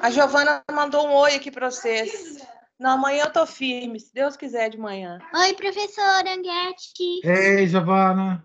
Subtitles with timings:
[0.00, 2.38] A Giovana mandou um oi aqui para vocês.
[2.78, 5.18] Não, amanhã eu tô firme, se Deus quiser de manhã.
[5.34, 7.20] Oi, professora Anguete.
[7.24, 8.44] Ei, Giovana.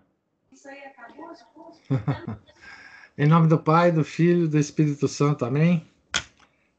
[0.52, 1.32] Isso aí acabou?
[3.16, 5.44] em nome do Pai, do Filho e do Espírito Santo.
[5.44, 5.86] Amém.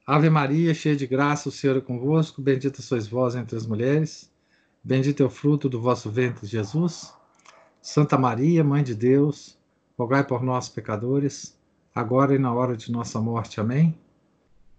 [0.06, 2.42] Ave Maria, cheia de graça, o Senhor é convosco.
[2.42, 4.30] Bendita sois vós entre as mulheres.
[4.84, 7.14] Bendito é o fruto do vosso ventre, Jesus.
[7.82, 9.58] Santa Maria, Mãe de Deus,
[9.98, 11.58] rogai por nós, pecadores,
[11.94, 13.62] agora e na hora de nossa morte.
[13.62, 13.98] Amém.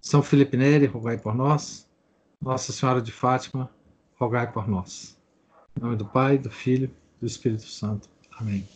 [0.07, 1.85] São Felipe Neri, rogai por nós.
[2.41, 3.69] Nossa Senhora de Fátima,
[4.15, 5.19] rogai por nós.
[5.77, 6.89] Em nome do Pai, do Filho
[7.21, 8.09] do Espírito Santo.
[8.39, 8.69] Amém.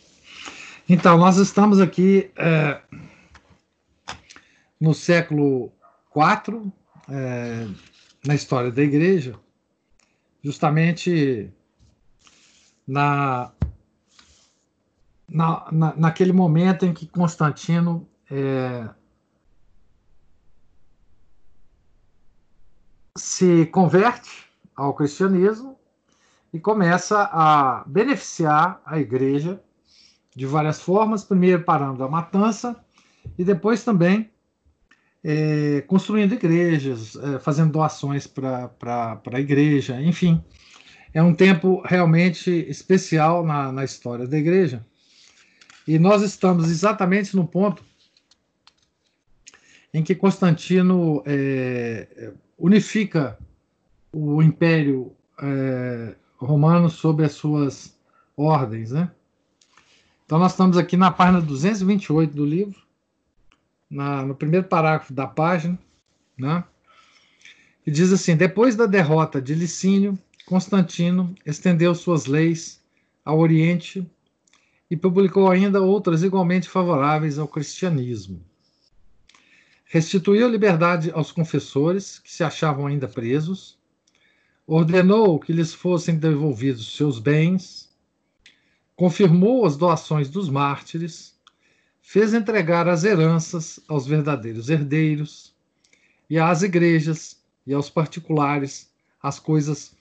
[0.89, 2.81] Então, nós estamos aqui é,
[4.77, 5.71] no século
[6.13, 6.69] IV,
[7.07, 7.65] é,
[8.27, 9.39] na história da Igreja,
[10.43, 11.49] justamente
[12.85, 13.53] na,
[15.29, 18.89] na, na naquele momento em que Constantino é,
[23.15, 24.29] se converte
[24.75, 25.77] ao cristianismo
[26.53, 29.61] e começa a beneficiar a igreja
[30.35, 32.75] de várias formas, primeiro parando a matança
[33.37, 34.29] e depois também
[35.23, 38.71] é, construindo igrejas, é, fazendo doações para
[39.31, 40.43] a igreja, enfim.
[41.13, 44.85] É um tempo realmente especial na, na história da igreja.
[45.87, 47.83] E nós estamos exatamente no ponto
[49.93, 52.31] em que Constantino é,
[52.61, 53.39] unifica
[54.13, 57.97] o Império é, Romano sob as suas
[58.37, 58.91] ordens.
[58.91, 59.09] Né?
[60.25, 62.79] Então, nós estamos aqui na página 228 do livro
[63.89, 65.77] na, no primeiro parágrafo da página,
[66.37, 66.63] né?
[67.83, 72.79] que diz assim: depois da derrota de Licínio, Constantino estendeu suas leis
[73.25, 74.07] ao Oriente
[74.89, 78.43] e publicou ainda outras igualmente favoráveis ao cristianismo.
[79.93, 83.77] Restituiu liberdade aos confessores que se achavam ainda presos,
[84.65, 87.89] ordenou que lhes fossem devolvidos seus bens,
[88.95, 91.37] confirmou as doações dos mártires
[92.01, 95.53] fez entregar as heranças aos verdadeiros herdeiros
[96.29, 98.89] e às igrejas e aos particulares
[99.21, 99.93] as coisas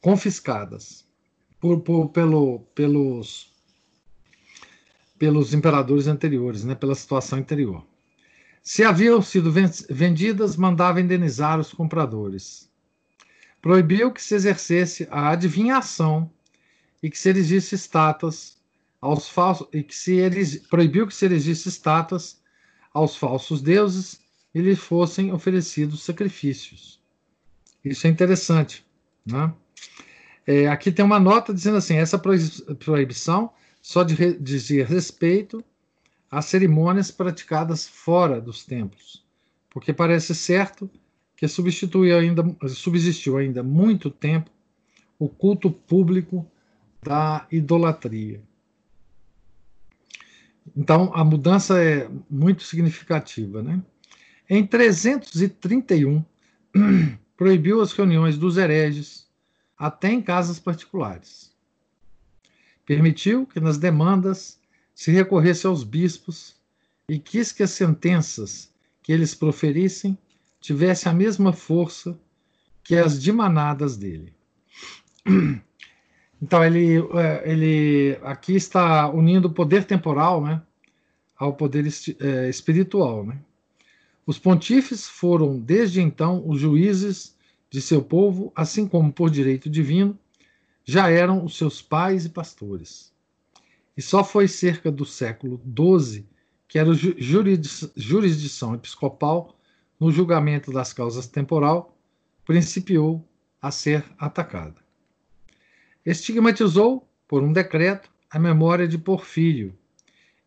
[0.00, 1.06] confiscadas
[1.60, 3.52] por, por, pelo, pelos,
[5.16, 7.86] pelos imperadores anteriores, né, pela situação anterior.
[8.68, 9.50] Se haviam sido
[9.88, 12.70] vendidas, mandava indenizar os compradores.
[13.62, 16.30] Proibiu que se exercesse a adivinhação
[17.02, 18.58] e que se erigisse estátuas
[19.00, 22.42] aos falsos e que se eles proibiu que se erigisse estátuas
[22.92, 24.20] aos falsos deuses
[24.54, 27.00] e lhes fossem oferecidos sacrifícios.
[27.82, 28.84] Isso é interessante,
[29.24, 29.50] né?
[30.46, 33.50] É, aqui tem uma nota dizendo assim: essa proibição
[33.80, 35.64] só dizia respeito
[36.30, 39.24] às cerimônias praticadas fora dos templos,
[39.70, 40.90] porque parece certo
[41.36, 44.50] que ainda, subsistiu ainda muito tempo
[45.18, 46.46] o culto público
[47.02, 48.42] da idolatria.
[50.76, 53.62] Então, a mudança é muito significativa.
[53.62, 53.82] Né?
[54.48, 56.24] Em 331,
[57.36, 59.26] proibiu as reuniões dos hereges,
[59.76, 61.52] até em casas particulares.
[62.84, 64.58] Permitiu que nas demandas
[64.98, 66.56] se recorresse aos bispos
[67.08, 68.68] e quis que as sentenças
[69.00, 70.18] que eles proferissem
[70.60, 72.18] tivessem a mesma força
[72.82, 74.34] que as dimanadas dele.
[76.40, 80.62] Então ele, é, ele aqui está unindo o poder temporal, né,
[81.36, 81.84] ao poder
[82.20, 83.40] é, espiritual, né?
[84.24, 87.36] Os pontífices foram desde então os juízes
[87.68, 90.16] de seu povo, assim como por direito divino
[90.84, 93.12] já eram os seus pais e pastores.
[93.98, 96.24] E só foi cerca do século XII
[96.66, 99.58] que era jurisdição episcopal
[100.00, 101.94] no julgamento das causas temporal
[102.46, 103.22] principiou
[103.60, 104.88] a ser atacada
[106.10, 109.76] estigmatizou, por um decreto, a memória de Porfírio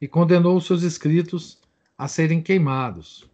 [0.02, 1.60] e condenou seus escritos
[1.96, 3.30] a serem queimados.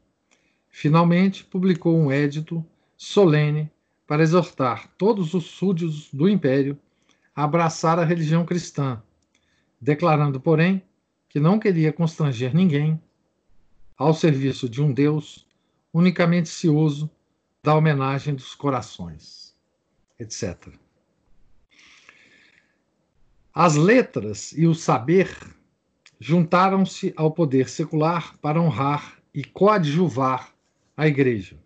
[0.70, 2.66] Finalmente, publicou um édito
[2.98, 3.72] solene
[4.06, 6.78] para exortar todos os súditos do império
[7.34, 9.02] a abraçar a religião cristã,
[9.80, 10.84] declarando, porém,
[11.30, 13.02] que não queria constranger ninguém
[13.98, 15.48] ao serviço de um Deus
[15.94, 17.10] unicamente cioso
[17.64, 19.56] da homenagem dos corações,
[20.20, 20.70] etc.
[23.54, 25.36] As letras e o saber
[26.20, 30.54] juntaram-se ao poder secular para honrar e coadjuvar
[30.96, 31.58] a Igreja.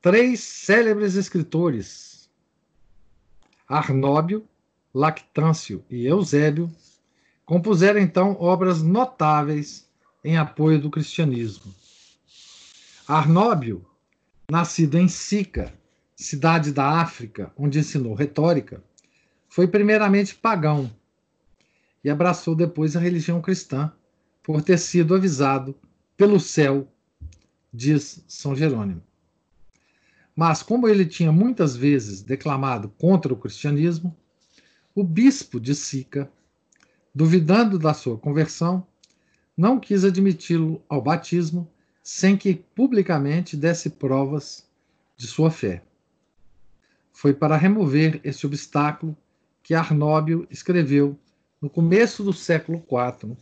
[0.00, 2.30] Três célebres escritores,
[3.68, 4.46] Arnóbio,
[4.96, 6.72] Lactâncio e Eusébio,
[7.44, 9.86] compuseram então obras notáveis
[10.24, 11.70] em apoio do cristianismo.
[13.06, 13.84] Arnóbio
[14.50, 15.70] nascido em Sica,
[16.16, 18.82] cidade da África, onde ensinou retórica,
[19.50, 20.90] foi primeiramente pagão
[22.02, 23.92] e abraçou depois a religião cristã,
[24.42, 25.76] por ter sido avisado
[26.16, 26.88] pelo céu,
[27.70, 29.02] diz São Jerônimo.
[30.34, 34.16] Mas, como ele tinha muitas vezes declamado contra o cristianismo,
[34.96, 36.32] o bispo de Sica,
[37.14, 38.86] duvidando da sua conversão,
[39.54, 41.70] não quis admiti-lo ao batismo
[42.02, 44.66] sem que publicamente desse provas
[45.14, 45.82] de sua fé.
[47.12, 49.14] Foi para remover esse obstáculo
[49.62, 51.18] que Arnóbio escreveu,
[51.60, 53.36] no começo do século IV,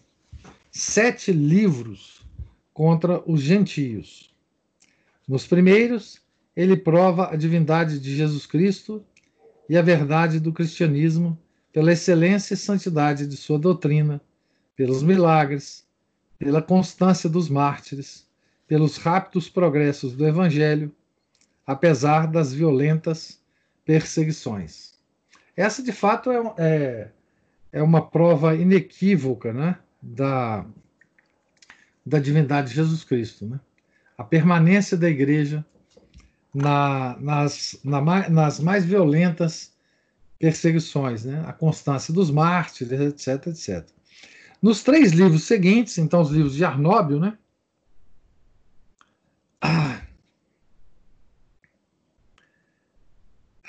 [0.73, 2.27] sete livros
[2.73, 4.35] contra os gentios.
[5.29, 6.21] Nos primeiros,
[6.57, 9.05] ele prova a divindade de Jesus Cristo
[9.69, 11.39] e a verdade do cristianismo
[11.75, 14.21] pela excelência e santidade de sua doutrina,
[14.77, 15.85] pelos milagres,
[16.39, 18.29] pela constância dos mártires,
[18.65, 20.95] pelos rápidos progressos do Evangelho,
[21.67, 23.43] apesar das violentas
[23.85, 24.95] perseguições.
[25.57, 27.09] Essa, de fato, é, é,
[27.73, 30.65] é uma prova inequívoca né, da,
[32.07, 33.47] da divindade de Jesus Cristo.
[33.47, 33.59] Né?
[34.17, 35.67] A permanência da igreja
[36.55, 39.74] na, nas, na, nas mais violentas
[40.39, 41.45] perseguições, né?
[41.47, 43.89] a constância dos mártires, etc, etc.
[44.61, 47.39] Nos três livros seguintes, então os livros de Arnóbio, né?
[49.61, 50.01] Ah,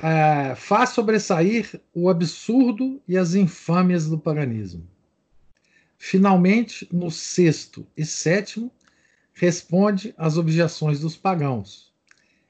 [0.01, 4.87] é, faz sobressair o absurdo e as infâmias do paganismo.
[5.97, 8.71] Finalmente, no sexto e sétimo,
[9.33, 11.93] responde às objeções dos pagãos,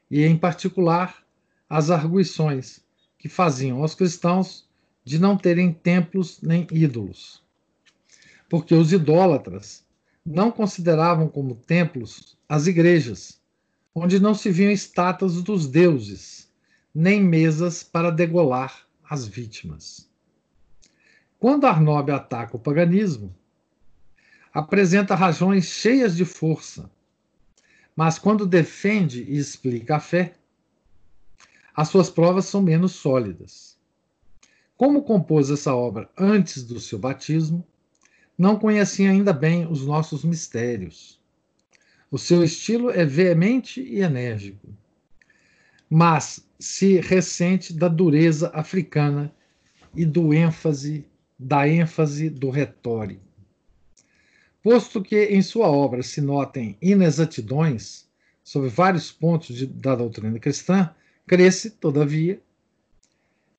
[0.10, 1.24] e em particular
[1.70, 2.85] às arguições
[3.26, 4.70] que faziam aos cristãos
[5.04, 7.42] de não terem templos nem ídolos.
[8.48, 9.84] Porque os idólatras
[10.24, 13.42] não consideravam como templos as igrejas,
[13.96, 16.52] onde não se viam estátuas dos deuses
[16.94, 20.08] nem mesas para degolar as vítimas.
[21.40, 23.36] Quando Arnóbio ataca o paganismo,
[24.54, 26.92] apresenta razões cheias de força,
[27.96, 30.36] mas quando defende e explica a fé,
[31.76, 33.78] as suas provas são menos sólidas.
[34.78, 37.66] Como compôs essa obra antes do seu batismo,
[38.38, 41.20] não conhecia ainda bem os nossos mistérios.
[42.12, 44.68] O seu estilo é veemente e enérgico
[45.90, 49.34] mas se ressente da dureza africana
[49.96, 51.06] e do ênfase
[51.38, 53.22] da ênfase do retórico.
[54.64, 58.08] Posto que em sua obra se notem inexatidões
[58.44, 60.94] sobre vários pontos de, da doutrina cristã,
[61.28, 62.40] cresce, todavia,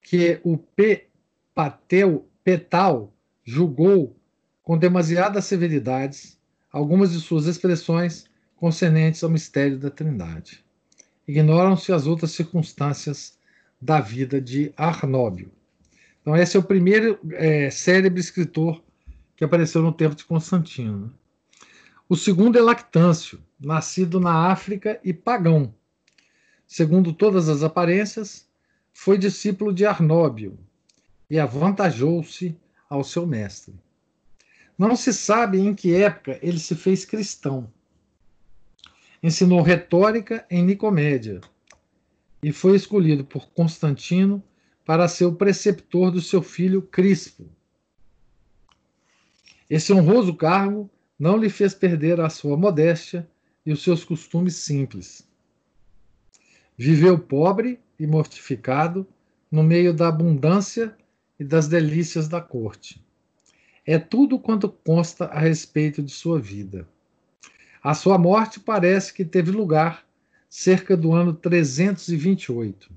[0.03, 1.07] que o P.
[1.55, 3.13] Pateu, Petal
[3.45, 4.15] julgou
[4.63, 6.39] com demasiadas severidades
[6.71, 8.27] algumas de suas expressões
[8.57, 10.67] concernentes ao mistério da Trindade
[11.27, 13.39] ignoram-se as outras circunstâncias
[13.81, 15.51] da vida de Arnóbio.
[16.21, 18.83] Então, esse é o primeiro é, cérebro escritor
[19.37, 21.07] que apareceu no tempo de Constantino.
[21.07, 21.11] Né?
[22.09, 25.75] O segundo é Lactâncio, nascido na África e pagão.
[26.67, 28.47] Segundo todas as aparências,
[28.93, 30.59] foi discípulo de Arnóbio
[31.29, 32.57] e avantajou-se
[32.89, 33.75] ao seu mestre.
[34.79, 37.71] Não se sabe em que época ele se fez cristão
[39.23, 41.41] ensinou retórica em Nicomédia
[42.43, 44.43] e foi escolhido por Constantino
[44.85, 47.49] para ser o preceptor do seu filho Crispo.
[49.69, 50.89] Esse honroso cargo
[51.19, 53.29] não lhe fez perder a sua modéstia
[53.65, 55.26] e os seus costumes simples.
[56.79, 59.07] Viveu pobre e mortificado
[59.51, 60.95] no meio da abundância
[61.41, 63.03] e das delícias da corte.
[63.87, 66.87] É tudo quanto consta a respeito de sua vida.
[67.83, 70.05] A sua morte parece que teve lugar
[70.51, 72.91] cerca do ano 328.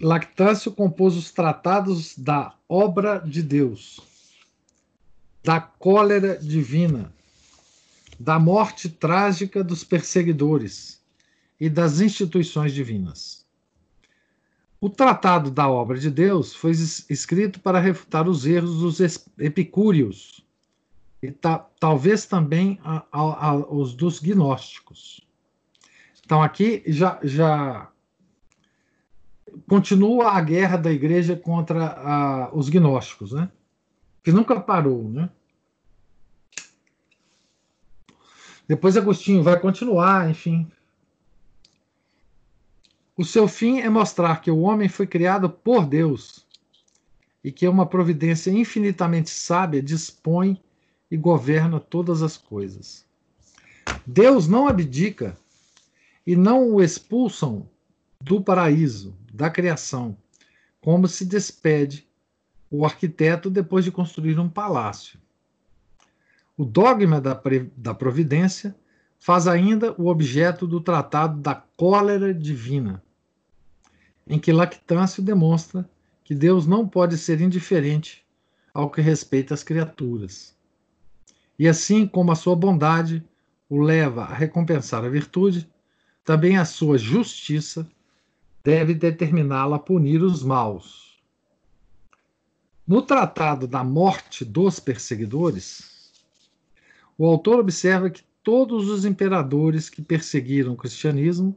[0.00, 4.00] Lactâncio compôs os tratados da obra de Deus,
[5.44, 7.12] da cólera divina,
[8.18, 11.01] da morte trágica dos perseguidores
[11.62, 13.46] e das instituições divinas.
[14.80, 18.98] O tratado da obra de Deus foi escrito para refutar os erros dos
[19.38, 20.44] epicúreos
[21.22, 25.20] e ta, talvez também a, a, a, os dos gnósticos.
[26.24, 27.88] Então aqui já, já
[29.68, 33.48] continua a guerra da igreja contra os gnósticos, né?
[34.20, 35.30] Que nunca parou, né?
[38.66, 40.68] Depois Agostinho vai continuar, enfim.
[43.16, 46.46] O seu fim é mostrar que o homem foi criado por Deus
[47.44, 50.58] e que uma providência infinitamente sábia dispõe
[51.10, 53.04] e governa todas as coisas.
[54.06, 55.36] Deus não abdica
[56.26, 57.68] e não o expulsam
[58.18, 60.16] do paraíso, da criação,
[60.80, 62.06] como se despede
[62.70, 65.20] o arquiteto depois de construir um palácio.
[66.56, 67.38] O dogma da,
[67.76, 68.74] da providência
[69.22, 73.00] faz ainda o objeto do tratado da cólera divina,
[74.26, 75.88] em que Lactâncio demonstra
[76.24, 78.26] que Deus não pode ser indiferente
[78.74, 80.56] ao que respeita as criaturas.
[81.56, 83.24] E assim como a sua bondade
[83.70, 85.70] o leva a recompensar a virtude,
[86.24, 87.88] também a sua justiça
[88.64, 91.22] deve determiná-la a punir os maus.
[92.84, 96.10] No tratado da morte dos perseguidores,
[97.16, 101.56] o autor observa que todos os imperadores que perseguiram o cristianismo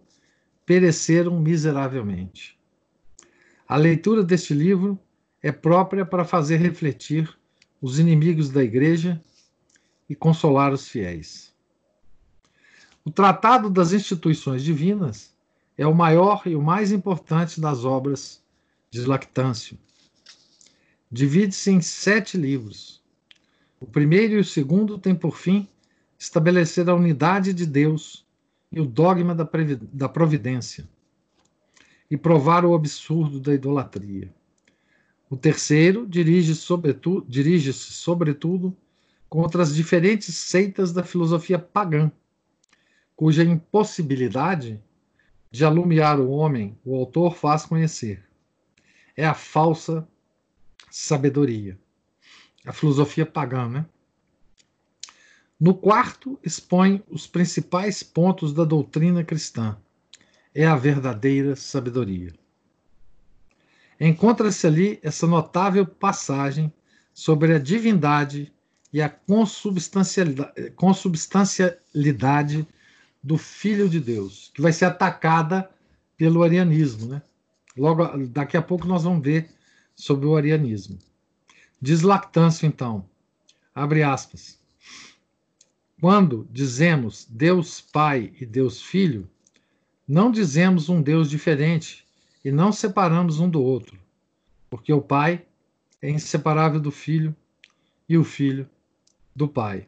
[0.65, 2.57] pereceram miseravelmente.
[3.67, 4.99] A leitura deste livro
[5.41, 7.29] é própria para fazer refletir
[7.81, 9.21] os inimigos da igreja
[10.09, 11.53] e consolar os fiéis.
[13.03, 15.35] O Tratado das Instituições Divinas
[15.77, 18.43] é o maior e o mais importante das obras
[18.89, 19.77] de Lactâncio.
[21.11, 23.03] Divide-se em sete livros.
[23.79, 25.67] O primeiro e o segundo têm por fim
[26.17, 28.25] estabelecer a unidade de Deus
[28.71, 30.87] e o dogma da providência,
[32.09, 34.33] e provar o absurdo da idolatria.
[35.29, 38.75] O terceiro dirige-se sobretudo, dirige sobretudo
[39.29, 42.11] contra as diferentes seitas da filosofia pagã,
[43.15, 44.81] cuja impossibilidade
[45.49, 48.23] de alumiar o homem, o autor faz conhecer.
[49.15, 50.07] É a falsa
[50.91, 51.79] sabedoria.
[52.65, 53.85] A filosofia pagã, né?
[55.59, 59.77] No quarto, expõe os principais pontos da doutrina cristã.
[60.53, 62.33] É a verdadeira sabedoria.
[63.99, 66.71] Encontra-se ali essa notável passagem
[67.13, 68.51] sobre a divindade
[68.91, 72.67] e a consubstancialidade, consubstancialidade
[73.23, 75.69] do Filho de Deus, que vai ser atacada
[76.17, 77.07] pelo arianismo.
[77.07, 77.21] Né?
[77.77, 79.49] Logo, daqui a pouco nós vamos ver
[79.95, 80.99] sobre o arianismo.
[81.81, 83.05] Diz Lactâncio, então,
[83.73, 84.59] abre aspas.
[85.99, 89.29] Quando dizemos Deus Pai e Deus Filho,
[90.05, 92.05] não dizemos um Deus diferente
[92.43, 93.97] e não separamos um do outro,
[94.69, 95.45] porque o Pai
[96.01, 97.33] é inseparável do Filho
[98.09, 98.69] e o Filho
[99.33, 99.87] do Pai.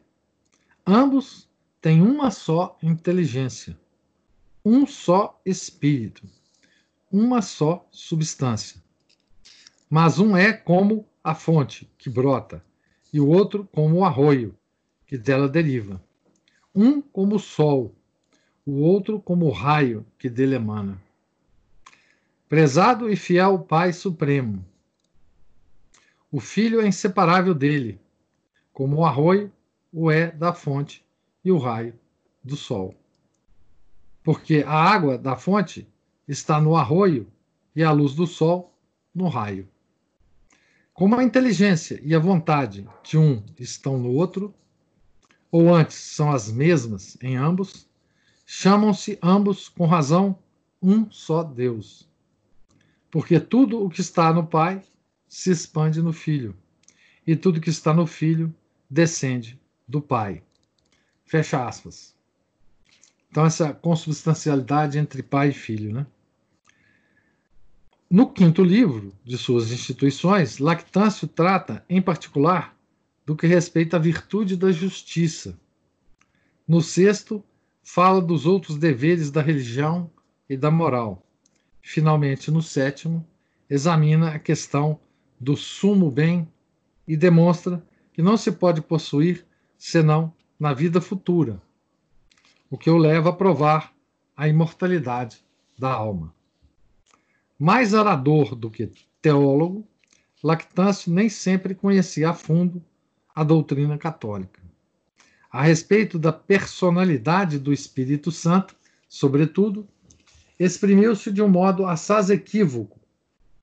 [0.86, 1.46] Ambos
[1.80, 3.78] tem uma só inteligência,
[4.64, 6.26] um só espírito,
[7.12, 8.82] uma só substância.
[9.90, 12.64] Mas um é como a fonte que brota,
[13.12, 14.58] e o outro como o arroio
[15.08, 16.00] que dela deriva.
[16.72, 17.92] Um como o sol,
[18.64, 21.02] o outro como o raio que dele emana.
[22.48, 24.64] Prezado e fiel Pai Supremo,
[26.30, 27.98] o Filho é inseparável dele,
[28.72, 29.50] como o arroio
[29.90, 31.02] o é da fonte
[31.42, 31.98] e o raio
[32.44, 32.94] do sol.
[34.22, 35.88] Porque a água da fonte
[36.26, 37.26] está no arroio
[37.74, 38.74] e a luz do sol
[39.14, 39.66] no raio.
[40.92, 44.54] Como a inteligência e a vontade de um estão no outro,
[45.50, 47.88] ou antes são as mesmas em ambos,
[48.44, 50.38] chamam-se ambos, com razão,
[50.82, 52.08] um só Deus.
[53.10, 54.82] Porque tudo o que está no Pai
[55.28, 56.56] se expande no Filho,
[57.26, 58.54] e tudo que está no Filho
[58.88, 60.42] descende do Pai.
[61.24, 62.16] Fecha aspas.
[63.30, 65.92] Então, essa consubstancialidade entre pai e filho.
[65.92, 66.06] Né?
[68.08, 72.74] No quinto livro de suas instituições, Lactâncio trata, em particular,
[73.28, 75.60] do que respeita à virtude da justiça.
[76.66, 77.44] No sexto,
[77.82, 80.10] fala dos outros deveres da religião
[80.48, 81.22] e da moral.
[81.82, 83.22] Finalmente, no sétimo,
[83.68, 84.98] examina a questão
[85.38, 86.48] do sumo bem
[87.06, 89.44] e demonstra que não se pode possuir
[89.76, 91.60] senão na vida futura,
[92.70, 93.92] o que o leva a provar
[94.34, 95.44] a imortalidade
[95.78, 96.34] da alma.
[97.58, 99.86] Mais orador do que teólogo,
[100.42, 102.82] Lactâncio nem sempre conhecia a fundo
[103.38, 104.60] a doutrina católica.
[105.48, 108.74] A respeito da personalidade do Espírito Santo,
[109.08, 109.86] sobretudo,
[110.58, 112.98] exprimiu-se de um modo assaz equívoco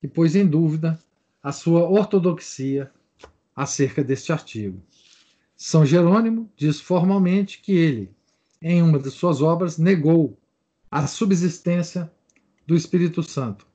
[0.02, 0.98] e pôs em dúvida
[1.44, 2.90] a sua ortodoxia
[3.54, 4.82] acerca deste artigo.
[5.58, 8.10] São Jerônimo diz formalmente que ele,
[8.62, 10.40] em uma de suas obras, negou
[10.90, 12.10] a subsistência
[12.66, 13.68] do Espírito Santo.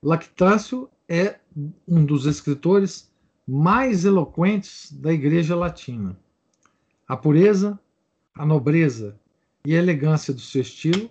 [0.00, 1.40] Lactâncio é
[1.88, 3.10] um dos escritores
[3.48, 6.18] mais eloquentes da Igreja Latina.
[7.08, 7.80] A pureza,
[8.34, 9.18] a nobreza
[9.64, 11.10] e a elegância do seu estilo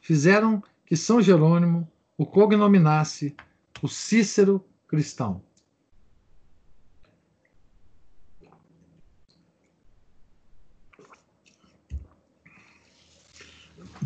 [0.00, 1.88] fizeram que São Jerônimo
[2.18, 3.36] o cognominasse
[3.80, 5.40] o Cícero cristão.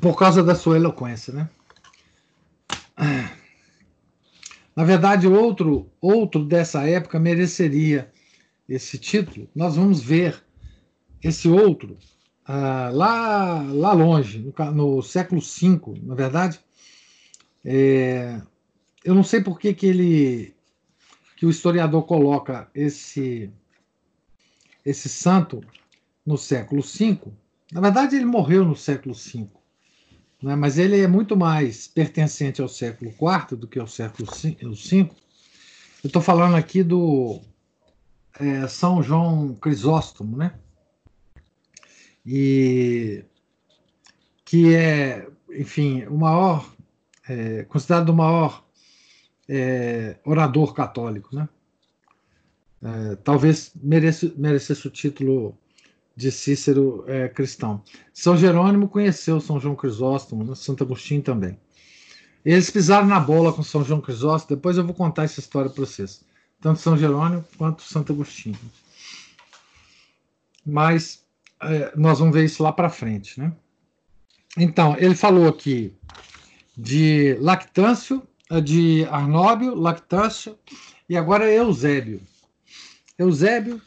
[0.01, 1.51] por causa da sua eloquência, né?
[4.81, 8.11] Na verdade, outro, outro dessa época mereceria
[8.67, 9.47] esse título.
[9.55, 10.43] Nós vamos ver
[11.23, 11.99] esse outro
[12.47, 16.59] ah, lá, lá longe, no, no, século V, na verdade.
[17.63, 18.41] É,
[19.05, 20.55] eu não sei por que, que ele
[21.37, 23.53] que o historiador coloca esse
[24.83, 25.61] esse santo
[26.25, 27.19] no século V.
[27.71, 29.47] Na verdade, ele morreu no século V
[30.43, 30.57] né?
[30.57, 34.57] mas ele é muito mais pertencente ao século IV do que ao século V.
[36.03, 37.41] Eu estou falando aqui do
[38.39, 40.55] é, São João Crisóstomo, né?
[42.25, 43.25] E
[44.45, 46.75] que é, enfim, o maior,
[47.29, 48.65] é, considerado o maior
[49.49, 51.49] é, orador católico, né?
[52.83, 55.59] É, talvez mereça, merecesse o título
[56.21, 57.83] de Cícero é, cristão.
[58.13, 60.55] São Jerônimo conheceu São João Crisóstomo, né?
[60.55, 61.59] Santo Agostinho também.
[62.45, 65.85] Eles pisaram na bola com São João Crisóstomo, depois eu vou contar essa história para
[65.85, 66.23] vocês.
[66.61, 68.59] Tanto São Jerônimo quanto Santo Agostinho.
[70.65, 71.25] Mas
[71.63, 73.41] é, nós vamos ver isso lá para frente.
[73.41, 73.51] Né?
[74.59, 75.95] Então, ele falou aqui
[76.77, 80.59] de Lactâncio, é, de Arnóbio, Lactâncio,
[81.09, 82.21] e agora Eusébio.
[83.19, 83.81] Eusébio,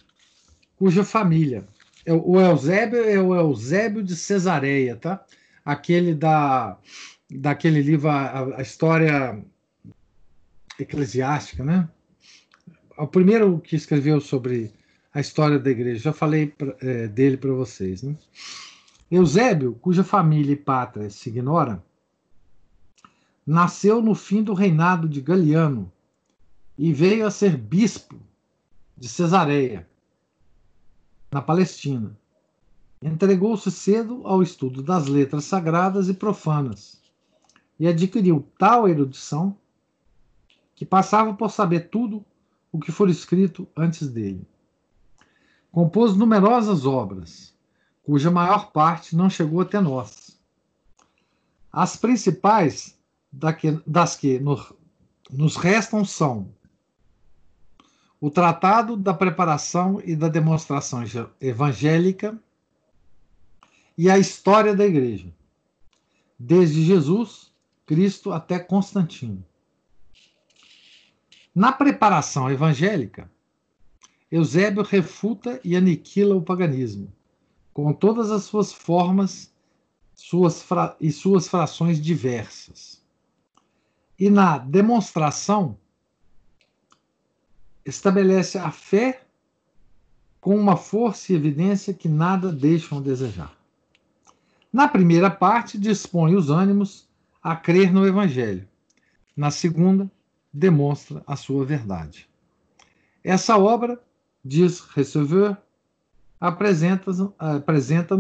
[0.75, 1.72] cuja família é
[2.11, 5.23] o Eusébio é o Eusébio de Cesareia, tá?
[5.63, 6.77] Aquele da
[7.29, 9.43] daquele livro a, a história
[10.79, 11.89] eclesiástica, né?
[12.97, 14.71] O primeiro que escreveu sobre
[15.13, 18.15] a história da igreja, já falei pra, é, dele para vocês, né?
[19.09, 21.83] Eusébio, cuja família e pátria se ignora,
[23.45, 25.91] nasceu no fim do reinado de Galiano
[26.77, 28.19] e veio a ser bispo
[28.97, 29.87] de Cesareia
[31.33, 32.15] na Palestina.
[33.01, 37.01] Entregou-se cedo ao estudo das letras sagradas e profanas
[37.79, 39.57] e adquiriu tal erudição
[40.75, 42.23] que passava por saber tudo
[42.71, 44.47] o que for escrito antes dele.
[45.71, 47.53] Compôs numerosas obras,
[48.03, 50.39] cuja maior parte não chegou até nós.
[51.71, 52.95] As principais
[53.31, 56.53] das que nos restam são
[58.23, 61.03] o Tratado da Preparação e da Demonstração
[61.41, 62.39] Evangélica
[63.97, 65.27] e a História da Igreja,
[66.39, 67.51] desde Jesus,
[67.85, 69.45] Cristo até Constantino.
[71.53, 73.29] Na preparação evangélica,
[74.31, 77.11] Eusébio refuta e aniquila o paganismo,
[77.73, 79.53] com todas as suas formas
[80.15, 80.65] suas
[81.01, 83.03] e suas frações diversas.
[84.17, 85.77] E na demonstração,
[87.85, 89.21] estabelece a fé
[90.39, 93.55] com uma força e evidência que nada deixam a desejar.
[94.71, 97.07] Na primeira parte, dispõe os ânimos
[97.41, 98.67] a crer no Evangelho.
[99.35, 100.09] Na segunda,
[100.51, 102.27] demonstra a sua verdade.
[103.23, 104.01] Essa obra,
[104.43, 105.57] diz Receveur,
[106.39, 108.19] apresenta-nos apresenta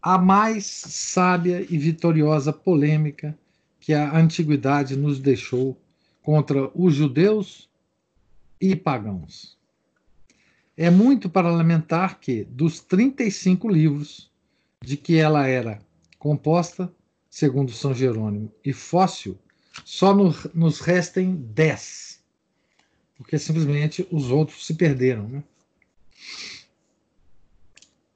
[0.00, 3.38] a mais sábia e vitoriosa polêmica
[3.78, 5.76] que a antiguidade nos deixou
[6.22, 7.68] contra os judeus
[8.62, 9.58] e pagãos.
[10.76, 14.30] É muito para lamentar que, dos 35 livros
[14.80, 15.80] de que ela era
[16.16, 16.90] composta,
[17.28, 19.36] segundo São Jerônimo, e fóssil,
[19.84, 22.22] só no, nos restem 10,
[23.16, 25.28] porque simplesmente os outros se perderam.
[25.28, 25.44] Né?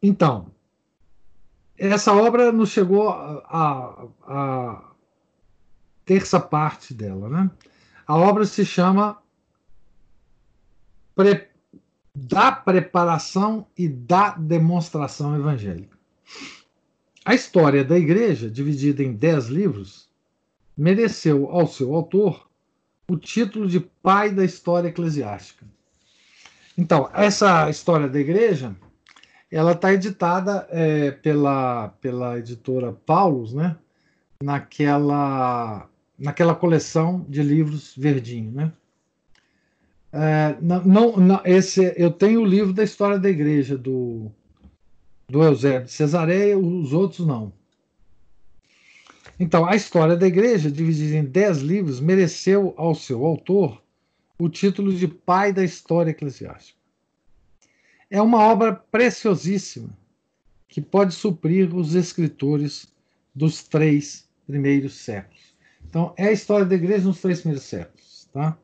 [0.00, 0.50] Então,
[1.76, 4.92] essa obra nos chegou a, a,
[6.04, 7.28] terça parte dela.
[7.28, 7.50] Né?
[8.06, 9.20] A obra se chama
[11.16, 11.48] pre,
[12.14, 15.96] da preparação e da demonstração evangélica.
[17.24, 20.08] A história da igreja, dividida em dez livros,
[20.76, 22.46] mereceu ao seu autor
[23.08, 25.66] o título de pai da história eclesiástica.
[26.78, 28.76] Então, essa história da igreja,
[29.50, 33.76] ela está editada é, pela, pela editora Paulus, né?
[34.42, 38.72] Naquela, naquela coleção de livros verdinho, né?
[40.18, 44.32] É, não, não, esse, eu tenho o livro da história da igreja do,
[45.28, 47.52] do Eusébio Cesareia, os outros não.
[49.38, 53.82] Então, a história da igreja, dividida em dez livros, mereceu ao seu autor
[54.38, 56.78] o título de pai da história eclesiástica.
[58.10, 59.90] É uma obra preciosíssima
[60.66, 62.90] que pode suprir os escritores
[63.34, 65.54] dos três primeiros séculos.
[65.86, 68.30] Então, é a história da igreja nos três primeiros séculos.
[68.32, 68.56] Tá?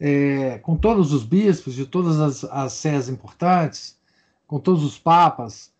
[0.00, 3.98] É, com todos os bispos de todas as, as sés importantes,
[4.46, 5.72] com todos os papas,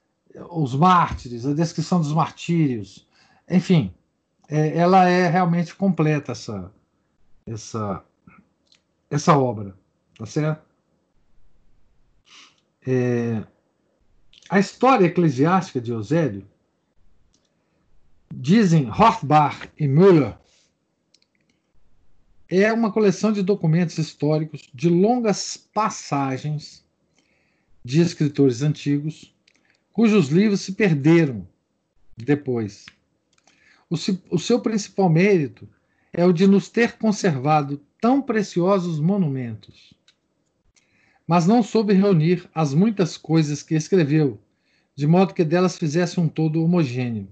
[0.51, 3.09] os mártires, a descrição dos martírios,
[3.49, 3.93] enfim,
[4.49, 6.71] é, ela é realmente completa essa,
[7.47, 8.05] essa,
[9.11, 9.75] essa obra,
[10.17, 10.63] tá certo?
[12.87, 13.43] É,
[14.49, 16.47] a história eclesiástica de Eusébio,
[18.33, 20.37] dizem Rothbard e Müller,
[22.51, 26.85] é uma coleção de documentos históricos de longas passagens
[27.85, 29.33] de escritores antigos,
[29.93, 31.47] cujos livros se perderam
[32.17, 32.87] depois.
[33.89, 33.95] O,
[34.31, 35.69] o seu principal mérito
[36.13, 39.95] é o de nos ter conservado tão preciosos monumentos.
[41.27, 44.41] Mas não soube reunir as muitas coisas que escreveu,
[44.97, 47.29] de modo que delas fizesse um todo homogêneo.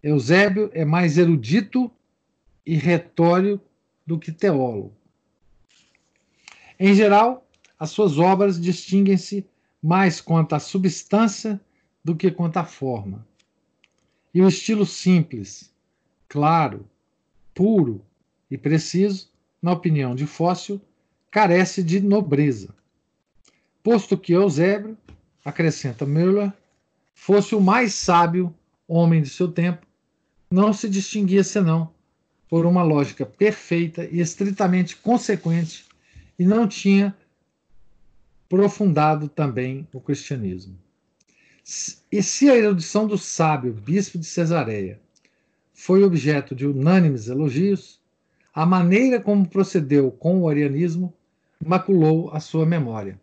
[0.00, 1.90] Eusébio é mais erudito
[2.64, 3.73] e retórico
[4.06, 4.92] do que teólogo.
[6.78, 7.46] Em geral,
[7.78, 9.46] as suas obras distinguem-se
[9.82, 11.60] mais quanto à substância
[12.02, 13.26] do que quanto à forma.
[14.32, 15.72] E o estilo simples,
[16.28, 16.88] claro,
[17.54, 18.04] puro
[18.50, 19.30] e preciso,
[19.62, 20.80] na opinião de Fóssil,
[21.30, 22.74] carece de nobreza.
[23.82, 24.96] Posto que Eusébio,
[25.44, 26.52] acrescenta Müller,
[27.14, 28.54] fosse o mais sábio
[28.88, 29.86] homem de seu tempo,
[30.50, 31.93] não se distinguia senão
[32.54, 35.86] por uma lógica perfeita e estritamente consequente
[36.38, 37.12] e não tinha
[38.46, 40.78] aprofundado também o cristianismo.
[42.12, 45.00] E se a erudição do sábio bispo de Cesareia
[45.72, 48.00] foi objeto de unânimes elogios,
[48.54, 51.12] a maneira como procedeu com o arianismo
[51.58, 53.18] maculou a sua memória.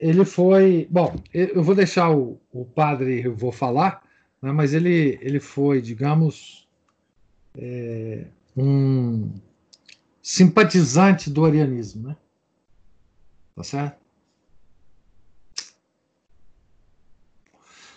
[0.00, 0.88] Ele foi.
[0.90, 4.02] Bom, eu vou deixar o, o padre, eu vou falar,
[4.42, 6.65] né, mas ele, ele foi, digamos,
[7.56, 9.32] é, um
[10.22, 12.16] simpatizante do arianismo, né?
[13.54, 14.06] Tá certo?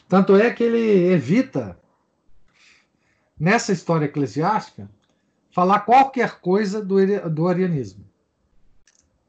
[0.08, 1.80] Tanto é que ele evita,
[3.40, 4.90] nessa história eclesiástica,
[5.52, 6.98] falar qualquer coisa do,
[7.30, 8.04] do arianismo.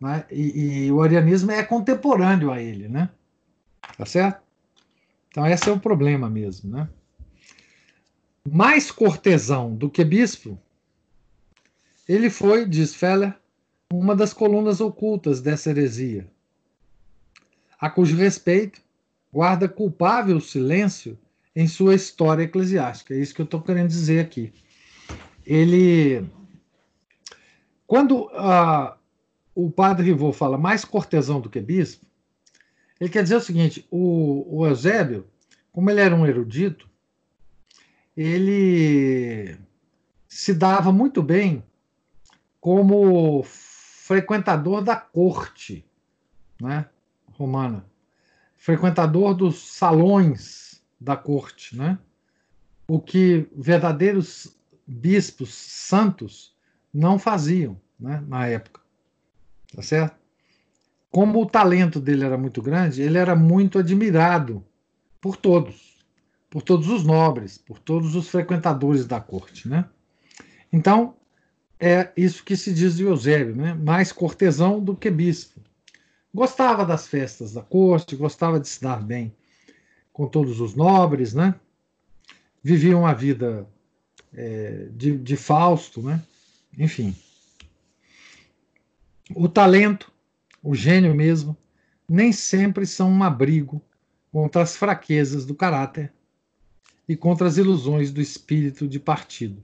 [0.00, 0.24] Né?
[0.30, 3.10] E, e, o arianismo é contemporâneo a ele, né?
[3.98, 4.42] Tá certo?
[5.28, 6.88] Então, esse é o problema mesmo, né?
[8.48, 10.58] Mais cortesão do que bispo,
[12.08, 13.34] ele foi, diz Feller,
[13.92, 16.28] uma das colunas ocultas dessa heresia,
[17.78, 18.80] a cujo respeito
[19.32, 21.18] guarda culpável silêncio
[21.54, 23.14] em sua história eclesiástica.
[23.14, 24.52] É isso que eu estou querendo dizer aqui.
[25.46, 26.26] Ele.
[27.86, 28.94] Quando uh,
[29.54, 32.06] o padre Rivaux fala mais cortesão do que bispo,
[33.00, 35.26] ele quer dizer o seguinte: o, o Eusébio,
[35.72, 36.89] como ele era um erudito,
[38.22, 39.56] ele
[40.28, 41.64] se dava muito bem
[42.60, 45.82] como frequentador da corte
[46.60, 46.84] né,
[47.32, 47.82] romana,
[48.58, 51.98] frequentador dos salões da corte, né?
[52.86, 54.54] o que verdadeiros
[54.86, 56.54] bispos santos
[56.92, 58.82] não faziam né, na época.
[59.74, 60.18] Tá certo?
[61.10, 64.62] Como o talento dele era muito grande, ele era muito admirado
[65.22, 65.89] por todos
[66.50, 69.68] por todos os nobres, por todos os frequentadores da corte.
[69.68, 69.88] Né?
[70.72, 71.14] Então,
[71.78, 73.72] é isso que se diz de Eusébio, né?
[73.72, 75.60] mais cortesão do que bispo.
[76.34, 79.34] Gostava das festas da corte, gostava de se dar bem
[80.12, 81.54] com todos os nobres, né?
[82.62, 83.66] vivia uma vida
[84.34, 86.20] é, de, de Fausto, né?
[86.76, 87.14] enfim.
[89.34, 90.12] O talento,
[90.60, 91.56] o gênio mesmo,
[92.08, 93.80] nem sempre são um abrigo
[94.32, 96.12] contra as fraquezas do caráter
[97.10, 99.60] e contra as ilusões do espírito de partido.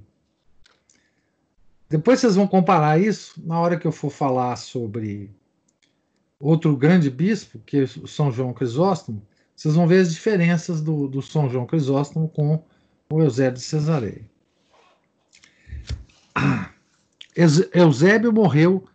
[1.89, 5.31] Depois vocês vão comparar isso na hora que eu for falar sobre
[6.41, 9.23] outro grande bispo, que é o São João Crisóstomo,
[9.55, 12.65] vocês vão ver as diferenças do, do São João Crisóstomo com
[13.09, 14.29] o Eusébio de Cesareia.
[17.73, 18.89] Eusébio morreu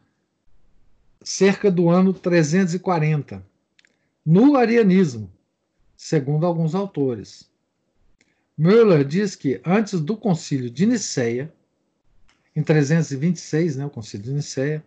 [1.23, 3.45] cerca do ano 340,
[4.25, 5.31] no arianismo,
[5.95, 7.49] segundo alguns autores.
[8.57, 11.51] Müller diz que antes do concílio de Nicéia,
[12.55, 14.83] em 326, né, o concílio de Nicéia,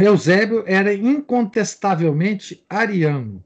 [0.00, 3.44] Eusébio era incontestavelmente ariano.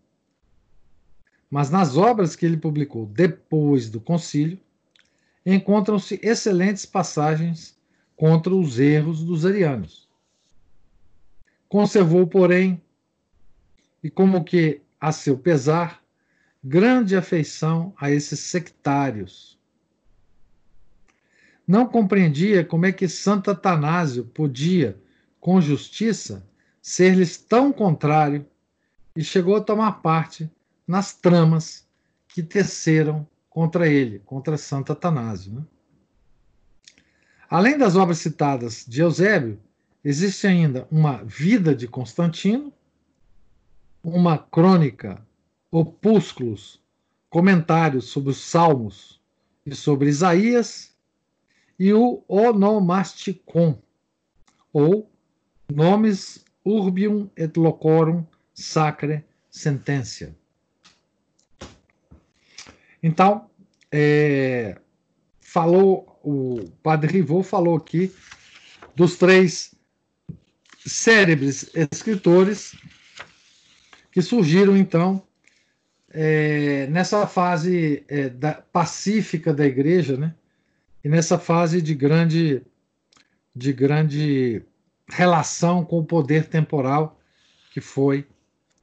[1.51, 4.59] Mas nas obras que ele publicou depois do concílio,
[5.45, 7.77] encontram-se excelentes passagens
[8.17, 10.09] contra os erros dos arianos.
[11.69, 12.81] Conservou, porém,
[14.03, 16.02] e como que a seu pesar,
[16.63, 19.59] grande afeição a esses sectários.
[21.67, 25.01] Não compreendia como é que Santo Atanásio podia,
[25.41, 26.47] com justiça,
[26.81, 28.47] ser-lhes tão contrário
[29.17, 30.51] e chegou a tomar parte
[30.87, 31.87] nas tramas
[32.29, 35.53] que teceram contra ele, contra Santo Atanásio.
[35.53, 35.63] Né?
[37.49, 39.61] Além das obras citadas de Eusébio,
[40.05, 42.73] existe ainda uma Vida de Constantino,
[44.03, 45.25] uma crônica,
[45.73, 46.79] opúsculos,
[47.31, 49.19] comentários sobre os Salmos
[49.65, 50.95] e sobre Isaías,
[51.79, 53.81] e o Onomasticon,
[54.73, 55.11] ou
[55.73, 60.37] Nomes Urbium et Locorum Sacre Sententia.
[63.03, 63.51] Então,
[63.91, 64.79] é,
[65.41, 68.15] falou, o padre Rivaux falou aqui
[68.95, 69.75] dos três
[70.87, 72.77] cérebres escritores
[74.13, 75.27] que surgiram, então,
[76.13, 80.35] é, nessa fase é, da, pacífica da igreja, né?
[81.03, 82.63] E nessa fase de grande,
[83.57, 84.63] de grande
[85.09, 87.19] relação com o poder temporal
[87.73, 88.27] que foi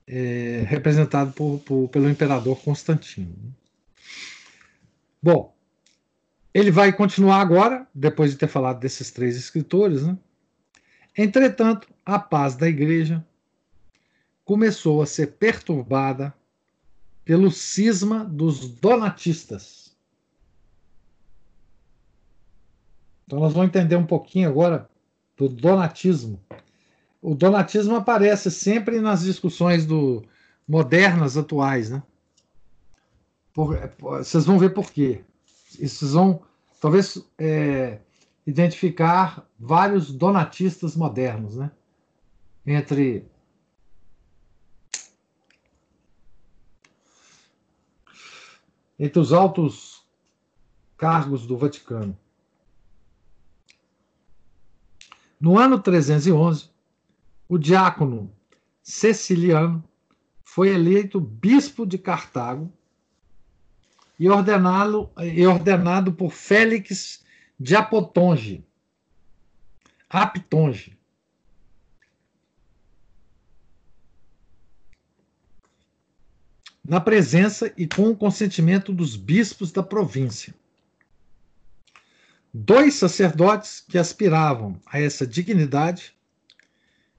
[0.08, 3.30] é, representado por, por, pelo imperador Constantino.
[3.30, 3.52] Né?
[5.22, 5.56] Bom,
[6.54, 10.04] ele vai continuar agora, depois de ter falado desses três escritores.
[10.04, 10.18] Né?
[11.16, 13.24] Entretanto, a paz da igreja
[14.44, 16.34] começou a ser perturbada
[17.30, 19.96] pelo cisma dos donatistas.
[23.24, 24.90] Então, nós vamos entender um pouquinho agora
[25.38, 26.42] do donatismo.
[27.22, 30.26] O donatismo aparece sempre nas discussões do
[30.68, 32.02] modernas atuais, né?
[33.54, 35.22] Por, vocês vão ver por quê.
[35.70, 36.42] Vocês vão,
[36.82, 38.00] talvez, é,
[38.44, 41.70] identificar vários donatistas modernos, né?
[42.66, 43.24] Entre
[49.00, 50.06] entre os altos
[50.98, 52.18] cargos do Vaticano.
[55.40, 56.70] No ano 311,
[57.48, 58.30] o diácono
[58.84, 59.82] Ceciliano
[60.44, 62.70] foi eleito bispo de Cartago
[64.20, 67.24] e ordenado, e ordenado por Félix
[67.58, 68.66] de Apotonge,
[70.10, 70.99] Aptonge.
[76.90, 80.56] Na presença e com o consentimento dos bispos da província.
[82.52, 86.18] Dois sacerdotes que aspiravam a essa dignidade,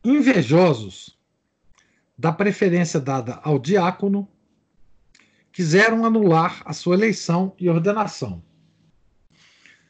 [0.04, 1.16] invejosos
[2.18, 4.28] da preferência dada ao diácono,
[5.52, 8.42] quiseram anular a sua eleição e ordenação.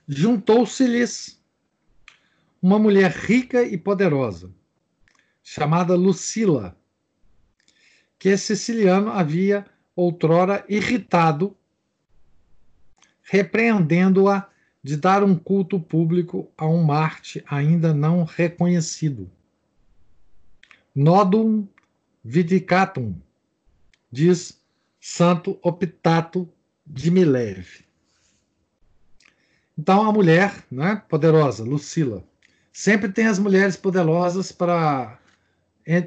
[0.07, 1.43] Juntou-se-lhes
[2.61, 4.53] uma mulher rica e poderosa,
[5.43, 6.79] chamada Lucila,
[8.21, 9.65] que Siciliano havia
[9.97, 11.57] outrora irritado,
[13.23, 14.47] repreendendo-a
[14.85, 19.31] de dar um culto público a um Marte ainda não reconhecido.
[20.95, 21.67] Nodum
[22.23, 23.19] vidicatum,
[24.13, 24.61] diz
[25.01, 26.47] Santo Optato
[26.87, 27.87] de Mileve.
[29.79, 32.23] Então a mulher, né, poderosa, Lucila,
[32.71, 35.19] sempre tem as mulheres poderosas para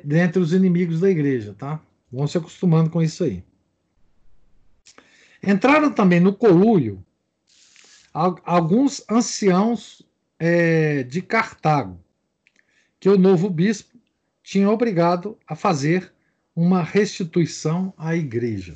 [0.04, 1.82] dentre os inimigos da igreja, tá?
[2.13, 3.43] Vão se acostumando com isso aí.
[5.41, 7.04] Entraram também no colúrio
[8.13, 10.04] alguns anciãos
[10.38, 11.99] é, de Cartago,
[12.99, 13.97] que o novo bispo
[14.43, 16.13] tinha obrigado a fazer
[16.56, 18.76] uma restituição à igreja.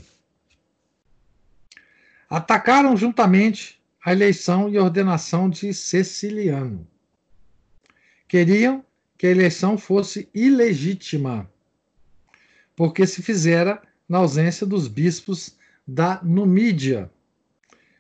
[2.28, 6.88] Atacaram juntamente a eleição e ordenação de Ceciliano.
[8.28, 8.84] Queriam
[9.16, 11.48] que a eleição fosse ilegítima,
[12.78, 17.12] porque se fizera na ausência dos bispos da Numídia,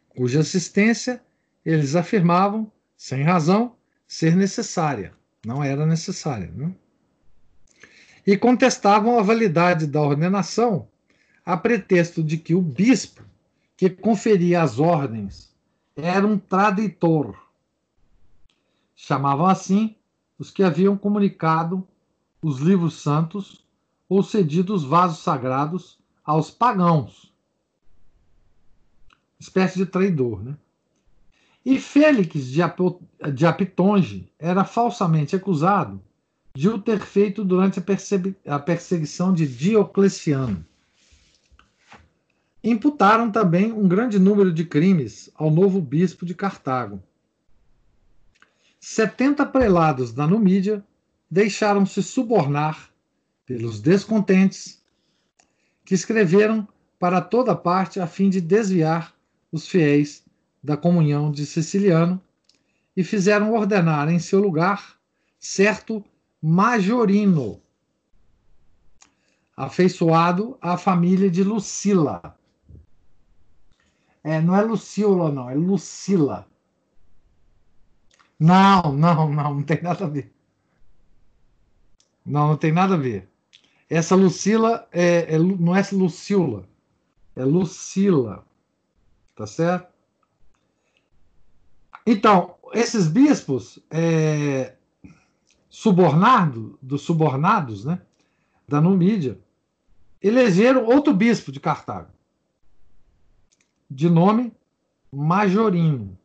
[0.09, 1.19] cuja assistência
[1.65, 3.75] eles afirmavam, sem razão,
[4.07, 5.13] ser necessária.
[5.43, 6.51] Não era necessária.
[6.55, 6.71] Né?
[8.25, 10.87] E contestavam a validade da ordenação
[11.43, 13.23] a pretexto de que o bispo
[13.75, 15.55] que conferia as ordens
[15.95, 17.35] era um traditor.
[18.95, 19.95] Chamavam assim
[20.37, 21.85] os que haviam comunicado
[22.41, 23.66] os livros santos
[24.09, 27.33] ou cedido os vasos sagrados aos pagãos.
[29.39, 30.57] Espécie de traidor, né?
[31.65, 36.01] E Félix de, Apitonge era falsamente acusado
[36.55, 40.65] de o ter feito durante a, a perseguição de Diocleciano.
[42.63, 47.03] Imputaram também um grande número de crimes ao novo bispo de Cartago.
[48.79, 50.83] Setenta prelados da Numídia
[51.29, 52.89] deixaram-se subornar
[53.47, 54.83] pelos descontentes,
[55.85, 56.67] que escreveram
[56.99, 59.15] para toda parte a fim de desviar
[59.49, 60.25] os fiéis
[60.61, 62.21] da comunhão de Siciliano
[62.95, 64.99] e fizeram ordenar em seu lugar
[65.39, 66.03] certo
[66.41, 67.61] Majorino,
[69.55, 72.37] afeiçoado à família de Lucila.
[74.23, 76.45] É, não é Lucila, não, é Lucila.
[78.37, 80.33] Não, não, não, não tem nada a ver.
[82.25, 83.29] Não, não tem nada a ver.
[83.89, 86.67] Essa Lucila é, é não é Lucila,
[87.35, 88.45] é Lucila.
[89.35, 89.93] Tá certo?
[92.05, 94.75] Então, esses bispos é,
[95.69, 98.01] subornado, dos subornados, né,
[98.67, 99.39] da Numídia,
[100.21, 102.09] elegeram outro bispo de Cartago,
[103.89, 104.51] de nome
[105.11, 106.17] Majorino.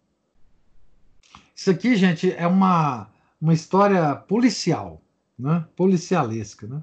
[1.55, 3.09] Isso aqui, gente, é uma,
[3.41, 5.01] uma história policial,
[5.39, 5.65] né?
[5.77, 6.67] policialesca.
[6.67, 6.83] Né?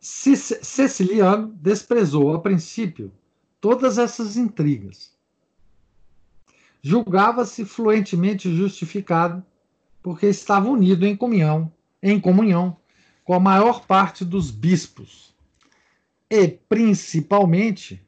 [0.00, 3.12] Ceciliano desprezou, a princípio,
[3.60, 5.12] todas essas intrigas.
[6.80, 9.44] Julgava-se fluentemente justificado
[10.02, 11.70] porque estava unido em comunhão,
[12.02, 12.78] em comunhão
[13.24, 15.34] com a maior parte dos bispos
[16.30, 18.02] e principalmente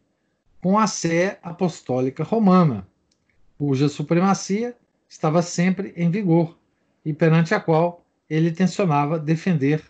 [0.63, 2.89] com a Sé Apostólica Romana,
[3.59, 4.75] cuja supremacia
[5.09, 6.57] estava sempre em vigor
[7.05, 9.85] e perante a qual ele tensionava defender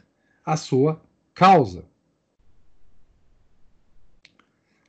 [0.45, 1.01] a sua
[1.33, 1.92] causa.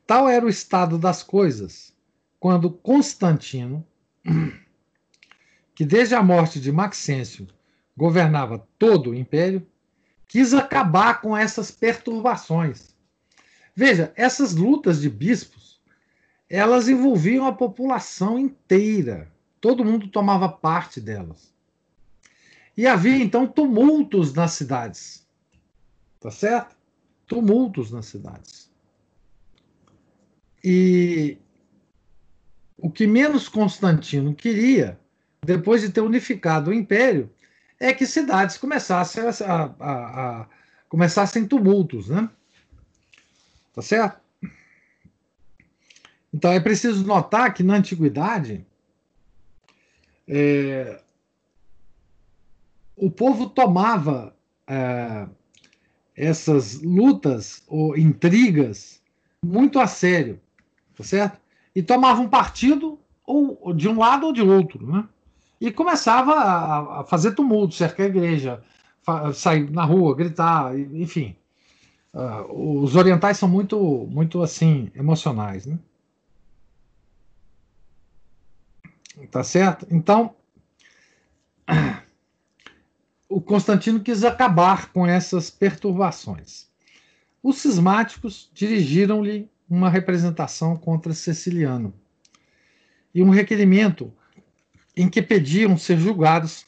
[0.06, 1.94] Tal era o estado das coisas
[2.40, 3.86] quando Constantino,
[5.76, 7.48] que desde a morte de Maxêncio
[7.96, 9.66] governava todo o império,
[10.28, 12.96] quis acabar com essas perturbações.
[13.76, 15.82] Veja, essas lutas de bispos,
[16.50, 19.32] elas envolviam a população inteira
[19.64, 21.54] Todo mundo tomava parte delas.
[22.76, 25.26] E havia então tumultos nas cidades.
[26.20, 26.76] Tá certo?
[27.26, 28.70] Tumultos nas cidades.
[30.64, 31.38] E
[32.78, 35.00] o que menos Constantino queria,
[35.44, 37.30] depois de ter unificado o império,
[37.80, 40.48] é que cidades começassem a, a, a
[40.88, 42.30] começassem tumultos, né?
[43.74, 44.22] Tá certo?
[46.34, 48.66] Então é preciso notar que na antiguidade
[50.28, 51.02] é,
[52.96, 54.36] o povo tomava
[54.68, 55.28] é,
[56.16, 59.02] essas lutas ou intrigas
[59.44, 60.40] muito a sério,
[60.96, 61.40] tá certo?
[61.76, 65.08] E tomava um partido ou de um lado ou de outro, né?
[65.60, 68.64] E começava a, a fazer tumulto, cercar a igreja,
[69.34, 71.36] sair na rua, gritar, enfim.
[72.14, 75.80] Uh, os orientais são muito, muito assim emocionais, né?
[79.32, 79.88] Tá certo?
[79.90, 80.36] Então,
[83.30, 86.68] o Constantino quis acabar com essas perturbações.
[87.42, 91.94] Os cismáticos dirigiram-lhe uma representação contra Ceciliano
[93.14, 94.14] e um requerimento
[94.96, 96.66] em que pediam ser julgados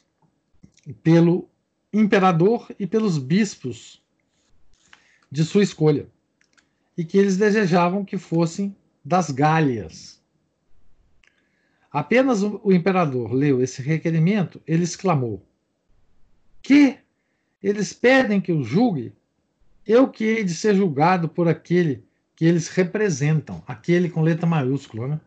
[1.04, 1.50] pelo
[1.94, 4.02] imperador e pelos bispos
[5.32, 6.08] de sua escolha,
[6.98, 10.22] e que eles desejavam que fossem das Gálias.
[11.92, 15.46] Apenas o imperador leu esse requerimento, ele exclamou:
[16.62, 17.00] Que?
[17.64, 19.14] Eles pedem que eu julgue?
[19.88, 22.04] Eu que hei de ser julgado por aquele
[22.36, 25.22] que eles representam, aquele com letra maiúscula, né?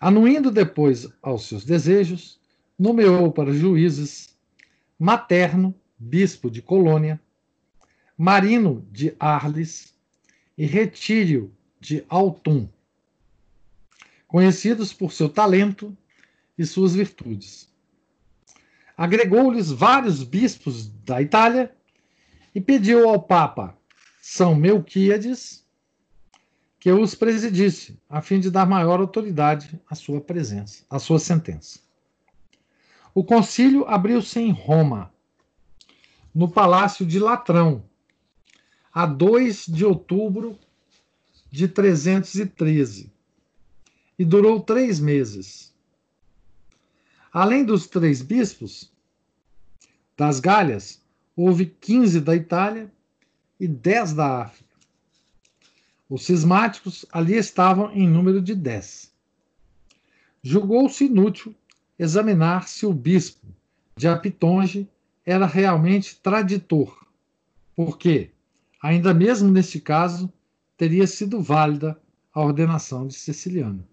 [0.00, 2.40] Anuindo depois aos seus desejos,
[2.78, 4.36] nomeou para juízes
[4.98, 7.20] Materno, bispo de Colônia,
[8.16, 9.94] Marino de Arles
[10.56, 12.68] e Retírio de Altum
[14.28, 15.96] conhecidos por seu talento
[16.56, 17.72] e suas virtudes.
[18.96, 21.74] Agregou-lhes vários bispos da Itália
[22.54, 23.77] e pediu ao Papa
[24.30, 25.66] São Melquíades
[26.78, 31.80] que os presidisse, a fim de dar maior autoridade à sua presença, à sua sentença.
[33.14, 35.10] O concílio abriu-se em Roma,
[36.34, 37.82] no palácio de Latrão,
[38.92, 40.58] a 2 de outubro
[41.50, 43.10] de 313
[44.18, 45.74] e durou três meses.
[47.32, 48.92] Além dos três bispos
[50.14, 51.02] das Galhas,
[51.34, 52.92] houve quinze da Itália
[53.58, 54.68] e dez da África.
[56.08, 59.12] Os cismáticos ali estavam em número de dez.
[60.42, 61.54] Julgou-se inútil
[61.98, 63.46] examinar se o bispo
[63.96, 64.88] de Apitonge
[65.26, 67.06] era realmente traditor,
[67.74, 68.30] porque,
[68.82, 70.32] ainda mesmo neste caso,
[70.76, 72.00] teria sido válida
[72.32, 73.86] a ordenação de Ceciliano.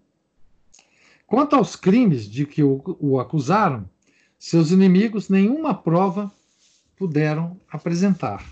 [1.26, 3.88] Quanto aos crimes de que o, o acusaram,
[4.38, 6.32] seus inimigos nenhuma prova
[6.96, 8.44] puderam apresentar.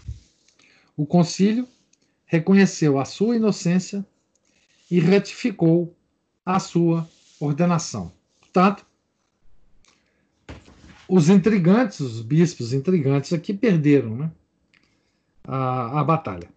[0.97, 1.67] O concílio
[2.25, 4.07] reconheceu a sua inocência
[4.91, 5.97] e ratificou
[6.45, 7.09] a sua
[7.41, 8.13] ordenação.
[8.41, 8.87] Portanto,
[11.09, 14.33] os intrigantes, os bispos intrigantes aqui perderam né,
[15.43, 16.49] a, a batalha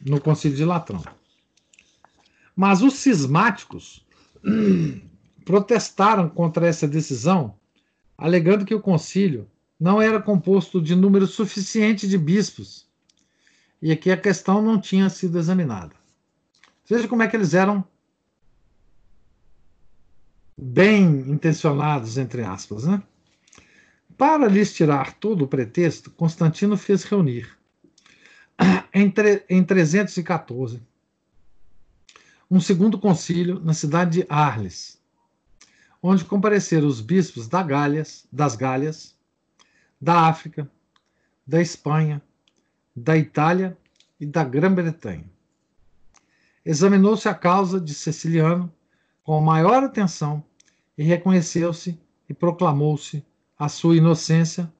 [0.00, 1.02] no concílio de Latrão.
[2.54, 4.06] Mas os cismáticos
[5.44, 7.56] protestaram contra essa decisão,
[8.16, 12.89] alegando que o concílio não era composto de número suficiente de bispos
[13.80, 15.94] e que a questão não tinha sido examinada.
[16.88, 17.84] Veja como é que eles eram
[20.60, 22.84] bem intencionados, entre aspas.
[22.84, 23.02] Né?
[24.18, 27.56] Para lhes tirar todo o pretexto, Constantino fez reunir,
[28.92, 29.12] em,
[29.48, 30.82] em 314,
[32.50, 35.00] um segundo concílio na cidade de Arles,
[36.02, 39.16] onde compareceram os bispos da Gálias, das Gálias,
[40.00, 40.70] da África,
[41.46, 42.20] da Espanha,
[43.00, 43.76] da Itália
[44.18, 45.24] e da Grã-Bretanha.
[46.64, 48.72] Examinou-se a causa de Ceciliano
[49.22, 50.44] com maior atenção
[50.96, 51.98] e reconheceu-se
[52.28, 53.24] e proclamou-se
[53.58, 54.72] a sua inocência,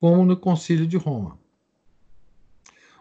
[0.00, 1.38] como no Concílio de Roma.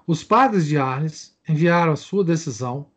[0.05, 2.87] Os padres de Arles enviaram a sua decisão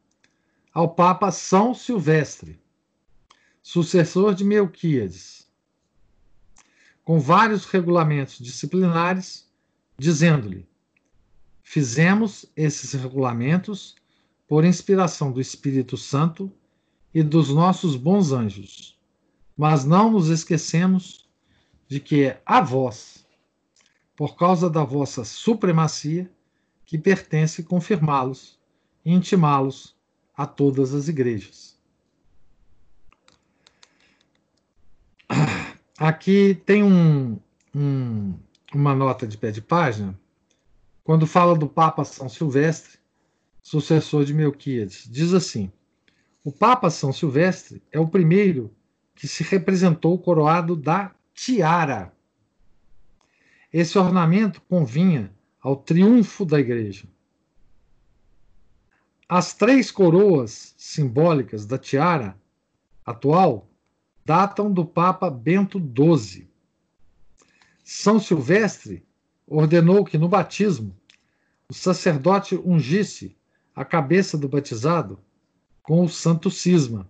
[0.72, 2.61] ao Papa São Silvestre,
[3.62, 5.49] sucessor de Melquíades,
[7.05, 9.49] com vários regulamentos disciplinares,
[9.99, 10.68] dizendo-lhe:
[11.69, 13.97] Fizemos esses regulamentos
[14.47, 16.51] por inspiração do Espírito Santo
[17.12, 18.97] e dos nossos bons anjos,
[19.57, 21.29] mas não nos esquecemos
[21.89, 23.27] de que é a vós,
[24.14, 26.31] por causa da vossa supremacia,
[26.85, 28.57] que pertence confirmá-los
[29.05, 29.97] e intimá-los
[30.37, 31.77] a todas as igrejas.
[35.99, 37.41] Aqui tem um,
[37.75, 38.39] um,
[38.73, 40.17] uma nota de pé de página,
[41.07, 42.99] quando fala do Papa São Silvestre,
[43.63, 45.09] sucessor de Melquíades.
[45.09, 45.71] Diz assim:
[46.43, 48.75] O Papa São Silvestre é o primeiro
[49.15, 52.13] que se representou coroado da tiara.
[53.73, 55.33] Esse ornamento convinha
[55.63, 57.07] ao triunfo da igreja.
[59.29, 62.37] As três coroas simbólicas da tiara
[63.05, 63.71] atual
[64.25, 66.49] datam do Papa Bento XII.
[67.85, 69.06] São Silvestre
[69.47, 70.97] ordenou que no batismo
[71.69, 73.37] o sacerdote ungisse
[73.75, 75.19] a cabeça do batizado
[75.83, 77.09] com o santo cisma.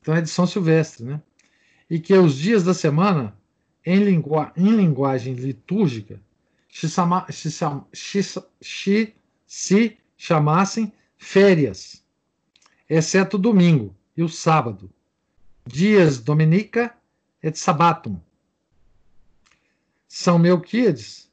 [0.00, 1.22] Então é de São Silvestre, né?
[1.88, 3.36] E que os dias da semana,
[3.84, 6.20] em, lingu em linguagem litúrgica,
[6.70, 6.88] se,
[7.92, 9.14] se,
[9.46, 12.04] se chamassem férias,
[12.88, 14.90] exceto o domingo e o sábado,
[15.66, 16.94] dias dominica
[17.42, 18.20] et sabatum.
[20.08, 21.30] São Melquiades,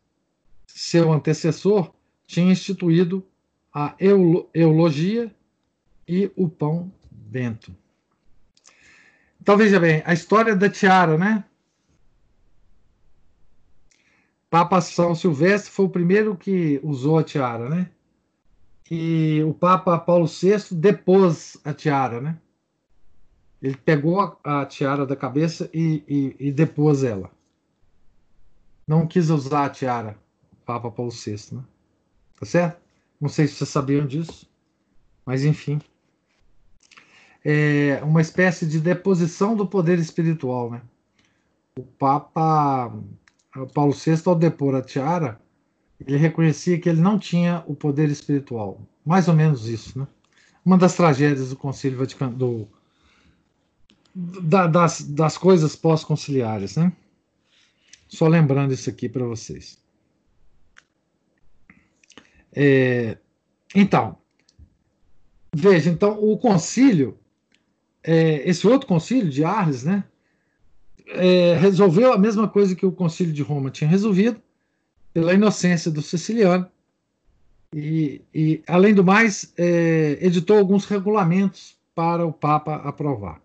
[0.68, 1.94] seu antecessor,
[2.28, 3.26] tinha instituído
[3.74, 3.96] a
[4.54, 5.34] eulogia
[6.08, 7.76] e o pão bento.
[9.42, 11.44] Então veja bem, a história da tiara, né?
[14.50, 17.90] Papa São Silvestre foi o primeiro que usou a tiara, né?
[18.90, 22.38] E o Papa Paulo VI depôs a tiara, né?
[23.62, 27.32] Ele pegou a, a tiara da cabeça e, e, e, depôs ela.
[28.88, 30.18] Não quis usar a tiara,
[30.66, 31.64] Papa Paulo VI, né?
[32.40, 32.82] Tá certo?
[33.20, 34.50] Não sei se vocês sabiam disso,
[35.26, 35.80] mas enfim.
[37.44, 40.82] É uma espécie de deposição do poder espiritual, né?
[41.78, 42.92] O Papa
[43.74, 45.40] Paulo VI, ao depor a tiara,
[46.00, 48.82] ele reconhecia que ele não tinha o poder espiritual.
[49.06, 50.08] Mais ou menos isso, né?
[50.64, 52.68] Uma das tragédias do Concílio Vaticano, do,
[54.16, 56.92] da, das, das coisas pós-conciliares, né?
[58.08, 59.84] Só lembrando isso aqui para vocês.
[62.54, 63.18] É,
[63.74, 64.18] então,
[65.54, 67.20] veja, então o concílio,
[68.04, 70.04] é, esse outro concílio de Arles, né?
[71.08, 74.42] É, resolveu a mesma coisa que o concílio de Roma tinha resolvido,
[75.14, 76.68] pela inocência do siciliano.
[77.74, 83.45] E, e além do mais, é, editou alguns regulamentos para o Papa aprovar.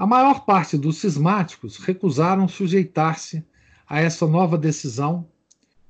[0.00, 3.46] A maior parte dos cismáticos recusaram sujeitar-se
[3.86, 5.28] a essa nova decisão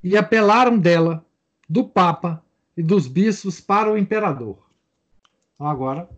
[0.02, 1.24] e apelaram dela,
[1.68, 2.44] do Papa
[2.76, 4.68] e dos bispos para o imperador.
[5.54, 6.10] Então, agora.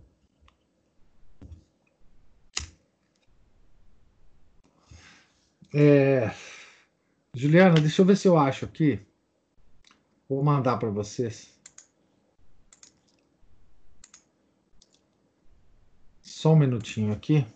[5.74, 6.34] É,
[7.34, 9.06] Juliana, deixa eu ver se eu acho aqui.
[10.26, 11.54] Vou mandar para vocês.
[16.22, 17.46] Só um minutinho aqui.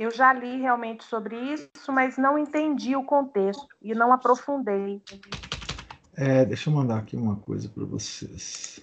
[0.00, 4.98] Eu já li realmente sobre isso, mas não entendi o contexto e não aprofundei.
[6.16, 8.80] É, deixa eu mandar aqui uma coisa para vocês.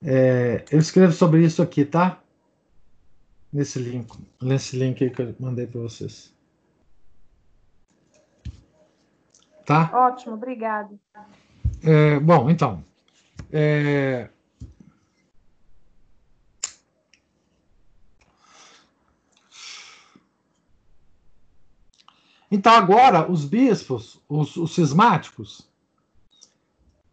[0.00, 2.22] É, eu escrevo sobre isso aqui, tá?
[3.52, 6.32] Nesse link, nesse link aí que eu mandei para vocês.
[9.66, 9.90] Tá?
[9.92, 10.96] Ótimo, obrigado.
[11.84, 12.82] É, bom, então.
[13.52, 14.30] É,
[22.54, 25.68] Então, agora, os bispos, os, os cismáticos,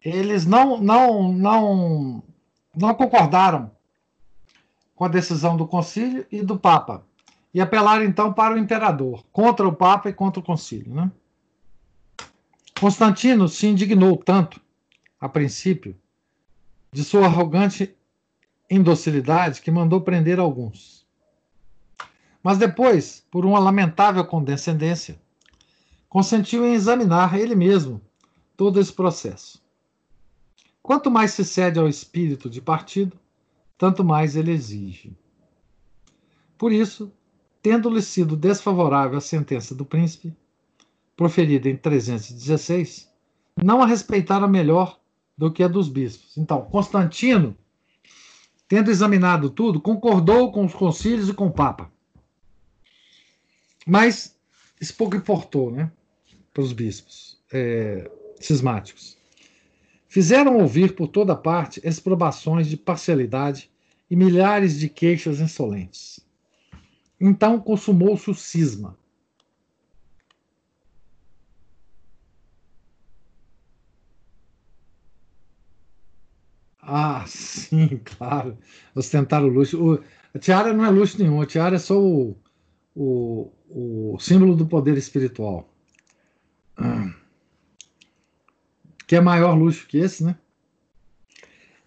[0.00, 2.22] eles não, não, não,
[2.72, 3.68] não concordaram
[4.94, 7.04] com a decisão do concílio e do Papa.
[7.52, 10.94] E apelaram, então, para o imperador, contra o Papa e contra o concílio.
[10.94, 11.10] Né?
[12.82, 14.60] Constantino se indignou tanto,
[15.20, 15.96] a princípio,
[16.90, 17.94] de sua arrogante
[18.68, 21.06] indocilidade que mandou prender alguns.
[22.42, 25.16] Mas depois, por uma lamentável condescendência,
[26.08, 28.02] consentiu em examinar ele mesmo
[28.56, 29.62] todo esse processo.
[30.82, 33.16] Quanto mais se cede ao espírito de partido,
[33.78, 35.16] tanto mais ele exige.
[36.58, 37.12] Por isso,
[37.62, 40.36] tendo-lhe sido desfavorável a sentença do príncipe,
[41.22, 43.08] proferida em 316,
[43.62, 44.98] não a respeitara melhor
[45.38, 46.36] do que a dos bispos.
[46.36, 47.56] Então, Constantino,
[48.66, 51.92] tendo examinado tudo, concordou com os concílios e com o Papa.
[53.86, 54.36] Mas
[54.80, 55.92] isso pouco importou, né?
[56.52, 58.10] para os bispos é,
[58.40, 59.16] cismáticos.
[60.08, 63.70] Fizeram ouvir por toda parte exprobações de parcialidade
[64.10, 66.18] e milhares de queixas insolentes.
[67.20, 68.98] Então consumou-se o cisma.
[76.82, 78.58] Ah, sim, claro.
[78.94, 79.82] Ostentar o luxo.
[79.82, 80.04] O,
[80.34, 82.36] a tiara não é luxo nenhum, a tiara é só o,
[82.94, 85.68] o, o símbolo do poder espiritual.
[89.06, 90.36] Que é maior luxo que esse, né?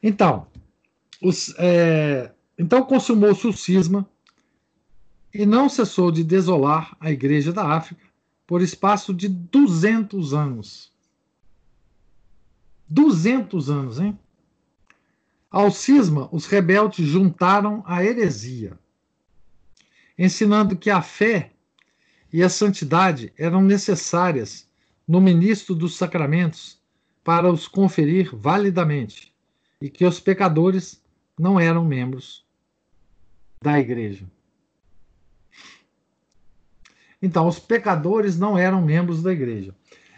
[0.02, 0.48] Então,
[1.22, 4.08] os, é, então consumou-se o cisma
[5.34, 8.06] e não cessou de desolar a Igreja da África
[8.46, 10.94] por espaço de 200 anos.
[12.88, 14.18] 200 anos, hein?
[15.56, 18.78] Ao cisma, os rebeldes juntaram a heresia,
[20.18, 21.54] ensinando que a fé
[22.30, 24.70] e a santidade eram necessárias
[25.08, 26.78] no ministro dos sacramentos
[27.24, 29.34] para os conferir validamente,
[29.80, 31.02] e que os pecadores
[31.40, 32.46] não eram membros
[33.64, 34.30] da igreja.
[37.22, 39.74] Então, os pecadores não eram membros da igreja.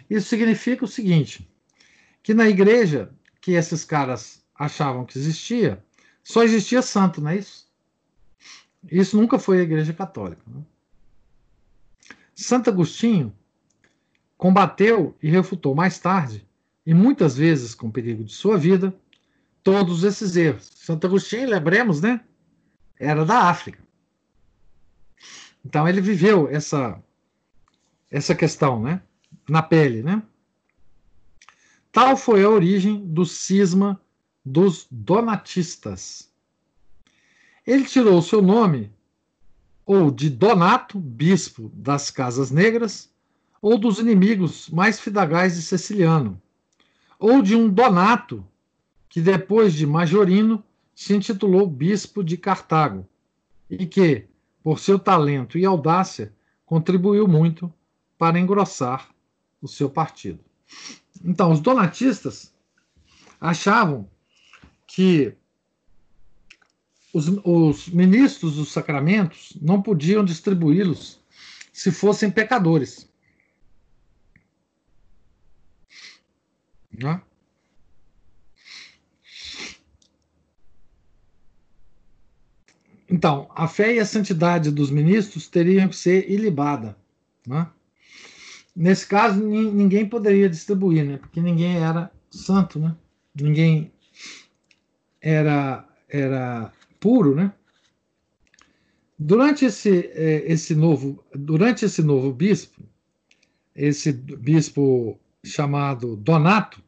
[0.09, 1.47] Isso significa o seguinte:
[2.23, 5.83] que na igreja que esses caras achavam que existia,
[6.23, 7.67] só existia santo, não é isso?
[8.89, 10.41] Isso nunca foi a igreja católica.
[10.47, 10.61] Né?
[12.35, 13.33] Santo Agostinho
[14.37, 16.47] combateu e refutou mais tarde,
[16.85, 18.95] e muitas vezes com perigo de sua vida,
[19.63, 20.71] todos esses erros.
[20.75, 22.21] Santo Agostinho, lembremos, né?
[22.99, 23.83] Era da África.
[25.65, 27.01] Então ele viveu essa
[28.09, 29.01] essa questão, né?
[29.49, 30.23] Na pele, né?
[31.91, 33.99] Tal foi a origem do cisma
[34.47, 36.31] dos donatistas.
[37.65, 38.91] Ele tirou seu nome
[39.85, 43.09] ou de Donato, bispo das Casas Negras,
[43.61, 46.41] ou dos inimigos mais fidagais de Ceciliano,
[47.19, 48.45] ou de um Donato,
[49.09, 53.07] que depois de Majorino se intitulou bispo de Cartago,
[53.69, 54.25] e que,
[54.63, 56.33] por seu talento e audácia,
[56.65, 57.73] contribuiu muito
[58.17, 59.09] para engrossar
[59.61, 60.39] o seu partido.
[61.23, 62.53] Então, os donatistas
[63.39, 64.07] achavam
[64.97, 65.31] que
[67.13, 71.21] os, os ministros dos sacramentos não podiam distribuí-los
[71.71, 73.07] se fossem pecadores.
[76.91, 77.21] Né?
[83.07, 86.97] Então, a fé e a santidade dos ministros teriam que ser ilibada.
[87.45, 87.69] Né?
[88.75, 91.17] Nesse caso, ninguém poderia distribuir, né?
[91.17, 92.97] porque ninguém era santo, né?
[93.35, 93.91] ninguém
[95.21, 97.35] era, era puro.
[97.35, 97.51] Né?
[99.17, 102.81] Durante esse, é, esse novo, durante esse novo bispo,
[103.75, 106.81] esse bispo chamado Donato,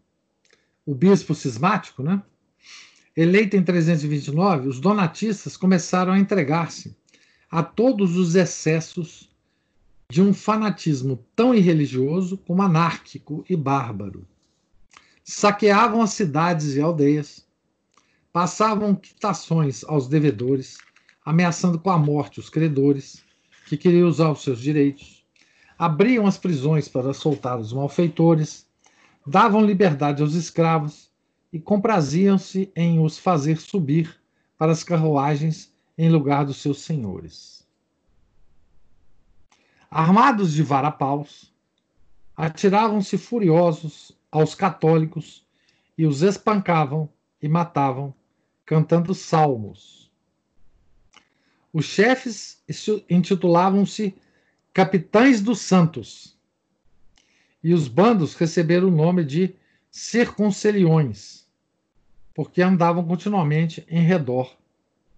[0.85, 2.21] o bispo cismático, né?
[3.15, 6.95] eleito em 329, os donatistas começaram a entregar-se
[7.51, 9.29] a todos os excessos
[10.09, 14.25] de um fanatismo tão irreligioso como anárquico e bárbaro.
[15.23, 17.45] Saqueavam as cidades e aldeias,
[18.39, 20.77] passavam quitações aos devedores,
[21.25, 23.21] ameaçando com a morte os credores
[23.67, 25.25] que queriam usar os seus direitos,
[25.77, 28.65] abriam as prisões para soltar os malfeitores,
[29.27, 31.11] davam liberdade aos escravos
[31.51, 34.17] e compraziam-se em os fazer subir
[34.57, 37.67] para as carruagens em lugar dos seus senhores.
[39.91, 41.53] Armados de varapaus,
[42.37, 45.45] atiravam-se furiosos aos católicos
[45.97, 47.09] e os espancavam
[47.41, 48.15] e matavam,
[48.69, 50.11] cantando salmos.
[51.73, 52.63] Os chefes
[53.09, 54.13] intitulavam-se
[54.71, 56.37] Capitães dos Santos,
[57.63, 59.55] e os bandos receberam o nome de
[59.89, 61.47] circunceliões,
[62.31, 64.55] porque andavam continuamente em redor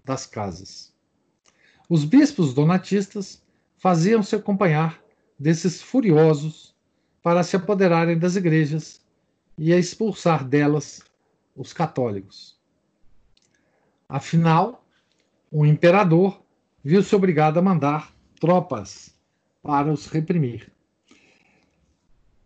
[0.06, 0.94] das casas.
[1.90, 3.44] Os bispos donatistas
[3.76, 5.04] faziam-se acompanhar
[5.38, 6.74] desses furiosos
[7.22, 9.02] para se apoderarem das igrejas
[9.58, 11.02] e expulsar delas
[11.54, 12.61] os católicos.
[14.12, 14.84] Afinal,
[15.50, 16.42] o imperador
[16.84, 19.16] viu-se obrigado a mandar tropas
[19.64, 20.70] para os reprimir.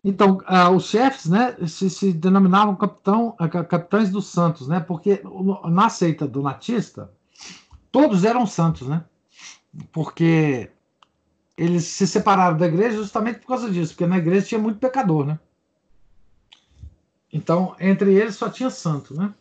[0.03, 5.23] Então, uh, os chefes né, se, se denominavam capitão, uh, capitães dos santos, né, porque
[5.67, 7.11] na seita donatista,
[7.91, 9.03] todos eram santos, né?
[9.91, 10.69] Porque
[11.57, 15.25] eles se separaram da igreja justamente por causa disso, porque na igreja tinha muito pecador,
[15.25, 15.39] né?
[17.33, 19.33] Então, entre eles só tinha santo, né?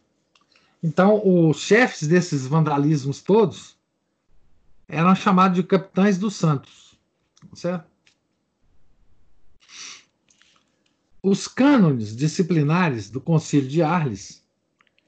[0.87, 3.75] Então, os chefes desses vandalismos todos
[4.87, 6.95] eram chamados de capitães dos santos,
[7.55, 7.87] certo?
[11.23, 14.45] Os cânones disciplinares do Concílio de Arles,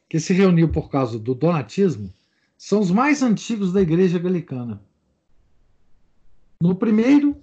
[0.09, 2.11] que se reuniu por causa do donatismo,
[2.57, 4.81] são os mais antigos da Igreja Galicana.
[6.59, 7.37] No primeiro,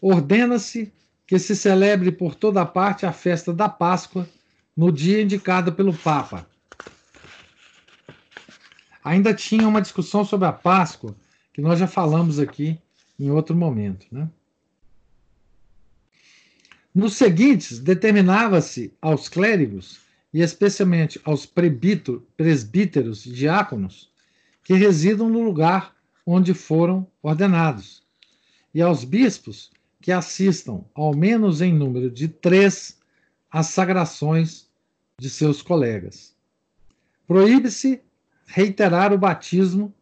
[0.00, 0.92] ordena-se
[1.24, 4.28] que se celebre por toda parte a festa da Páscoa
[4.76, 6.50] no dia indicado pelo Papa.
[9.02, 11.14] Ainda tinha uma discussão sobre a Páscoa,
[11.52, 12.78] que nós já falamos aqui
[13.18, 14.06] em outro momento.
[14.10, 14.28] Né?
[16.94, 20.00] Nos seguintes, determinava-se aos clérigos,
[20.32, 24.10] e especialmente aos presbíteros e diáconos,
[24.62, 25.94] que residam no lugar
[26.24, 28.02] onde foram ordenados,
[28.72, 29.70] e aos bispos
[30.00, 32.98] que assistam, ao menos em número de três,
[33.50, 34.68] às sagrações
[35.18, 36.34] de seus colegas.
[37.26, 38.00] Proíbe-se
[38.50, 39.94] reiterar o batismo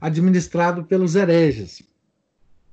[0.00, 1.82] administrado pelos hereges,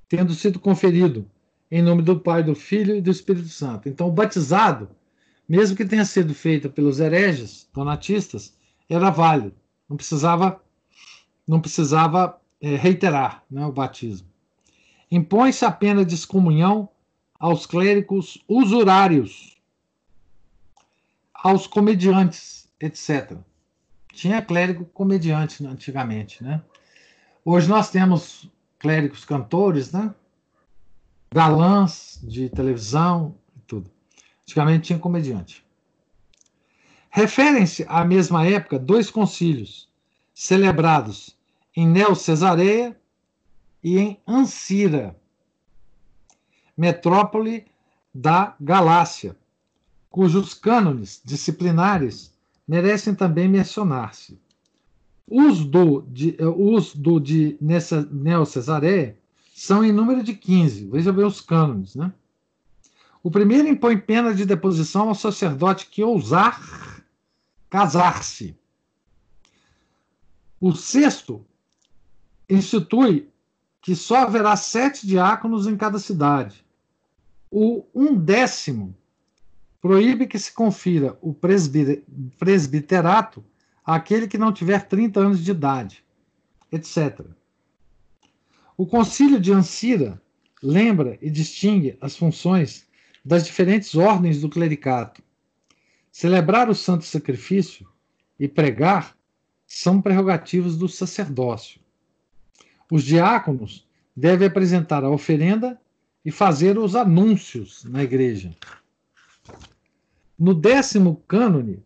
[0.09, 1.29] tendo sido conferido
[1.69, 3.87] em nome do Pai, do Filho e do Espírito Santo.
[3.87, 4.89] Então, o batizado,
[5.47, 8.53] mesmo que tenha sido feito pelos hereges, donatistas,
[8.89, 9.53] era válido.
[9.87, 10.61] Não precisava,
[11.47, 14.27] não precisava é, reiterar né, o batismo.
[15.09, 16.89] Impõe-se a pena de excomunhão
[17.39, 19.55] aos clérigos usurários,
[21.33, 23.37] aos comediantes, etc.
[24.13, 26.61] Tinha clérigo comediante antigamente, né?
[27.43, 30.13] Hoje nós temos clérigos cantores, né?
[31.33, 33.89] galãs de televisão e tudo.
[34.43, 35.65] Antigamente tinha comediante.
[37.09, 39.89] Referem-se à mesma época dois concílios
[40.33, 41.37] celebrados
[41.75, 42.99] em Neo Cesareia
[43.83, 45.15] e em Ancira,
[46.75, 47.65] metrópole
[48.13, 49.35] da Galácia,
[50.09, 52.30] cujos cânones disciplinares
[52.71, 54.39] merecem também mencionar-se.
[55.27, 59.17] Os do de, os do de Neo Cesareia
[59.53, 60.87] são em número de 15.
[60.87, 62.13] Veja bem os cânones, né?
[63.21, 67.03] O primeiro impõe pena de deposição ao sacerdote que ousar
[67.69, 68.55] casar-se.
[70.57, 71.45] O sexto
[72.49, 73.29] institui
[73.81, 76.65] que só haverá sete diáconos em cada cidade.
[77.51, 78.95] O um décimo
[79.81, 81.35] proíbe que se confira o
[82.37, 83.43] presbiterato
[83.83, 86.03] àquele que não tiver 30 anos de idade,
[86.71, 87.21] etc.
[88.77, 90.21] O concílio de Ancira
[90.61, 92.87] lembra e distingue as funções
[93.25, 95.23] das diferentes ordens do clericato.
[96.11, 97.87] Celebrar o santo sacrifício
[98.39, 99.17] e pregar
[99.65, 101.81] são prerrogativas do sacerdócio.
[102.91, 105.79] Os diáconos devem apresentar a oferenda
[106.23, 108.55] e fazer os anúncios na igreja.
[110.41, 111.85] No décimo cânone,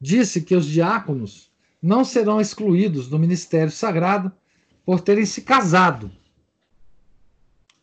[0.00, 1.50] disse que os diáconos
[1.82, 4.30] não serão excluídos do ministério sagrado
[4.84, 6.08] por terem se casado.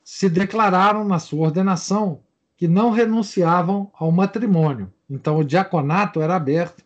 [0.02, 2.24] Se declararam na sua ordenação
[2.56, 4.90] que não renunciavam ao matrimônio.
[5.10, 6.82] Então, o diaconato era aberto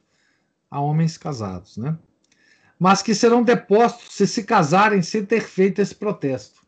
[0.68, 1.96] a homens casados, né?
[2.80, 6.64] Mas que serão depostos se se casarem sem ter feito esse protesto.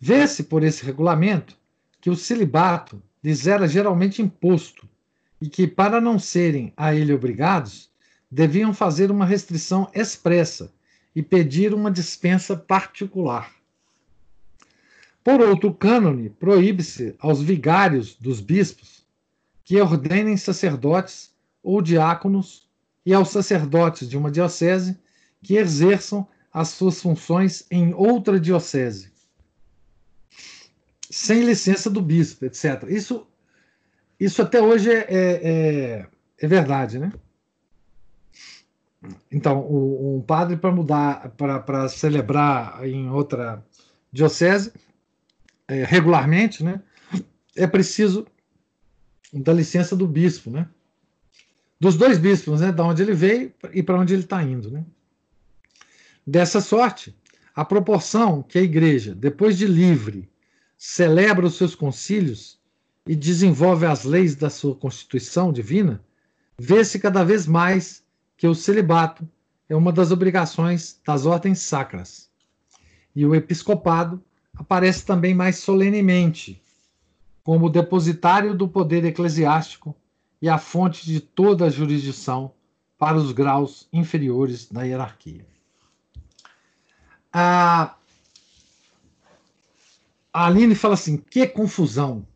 [0.00, 1.56] Vê-se por esse regulamento
[2.00, 4.88] que o celibato lhes era geralmente imposto
[5.40, 7.90] e que, para não serem a ele obrigados,
[8.30, 10.72] deviam fazer uma restrição expressa
[11.14, 13.52] e pedir uma dispensa particular.
[15.22, 19.04] Por outro cânone, proíbe-se aos vigários dos bispos
[19.64, 21.30] que ordenem sacerdotes
[21.62, 22.68] ou diáconos
[23.04, 24.98] e aos sacerdotes de uma diocese
[25.42, 29.09] que exerçam as suas funções em outra diocese,
[31.10, 32.84] sem licença do bispo, etc.
[32.88, 33.26] Isso,
[34.18, 36.06] isso até hoje é, é,
[36.38, 37.12] é verdade, né?
[39.32, 43.64] Então, um padre para mudar, para celebrar em outra
[44.12, 44.72] diocese,
[45.66, 46.82] é, regularmente, né,
[47.56, 48.26] é preciso
[49.32, 50.68] da licença do bispo, né?
[51.78, 52.70] Dos dois bispos, né?
[52.70, 54.84] Da onde ele veio e para onde ele está indo, né?
[56.26, 57.16] Dessa sorte,
[57.54, 60.29] a proporção que a igreja, depois de livre,
[60.82, 62.58] celebra os seus concílios
[63.06, 66.02] e desenvolve as leis da sua constituição divina,
[66.58, 68.02] vê-se cada vez mais
[68.34, 69.28] que o celibato
[69.68, 72.30] é uma das obrigações das ordens sacras.
[73.14, 74.24] E o episcopado
[74.54, 76.62] aparece também mais solenemente
[77.44, 79.94] como depositário do poder eclesiástico
[80.40, 82.54] e a fonte de toda a jurisdição
[82.96, 85.46] para os graus inferiores da hierarquia.
[87.30, 87.96] A,
[90.32, 92.26] a Aline fala assim: que confusão.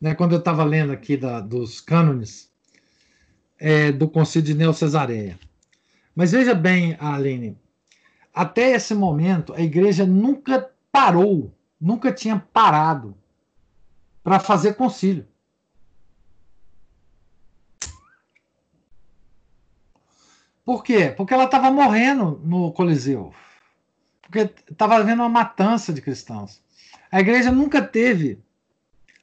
[0.00, 2.48] Né, quando eu estava lendo aqui da, dos cânones
[3.58, 5.36] é, do Concílio de Neo-Cesareia.
[6.14, 7.58] Mas veja bem, Aline,
[8.32, 13.16] até esse momento a igreja nunca parou, nunca tinha parado
[14.22, 15.26] para fazer concílio.
[20.64, 21.14] Por quê?
[21.16, 23.32] Porque ela estava morrendo no Coliseu.
[24.20, 26.62] Porque estava havendo uma matança de cristãos.
[27.10, 28.38] A igreja nunca teve,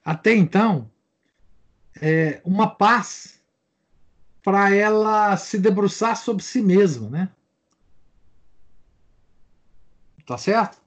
[0.04, 0.90] até então,
[2.02, 3.40] é, uma paz
[4.44, 7.30] para ela se debruçar sobre si mesma, né?
[10.26, 10.80] Tá certo?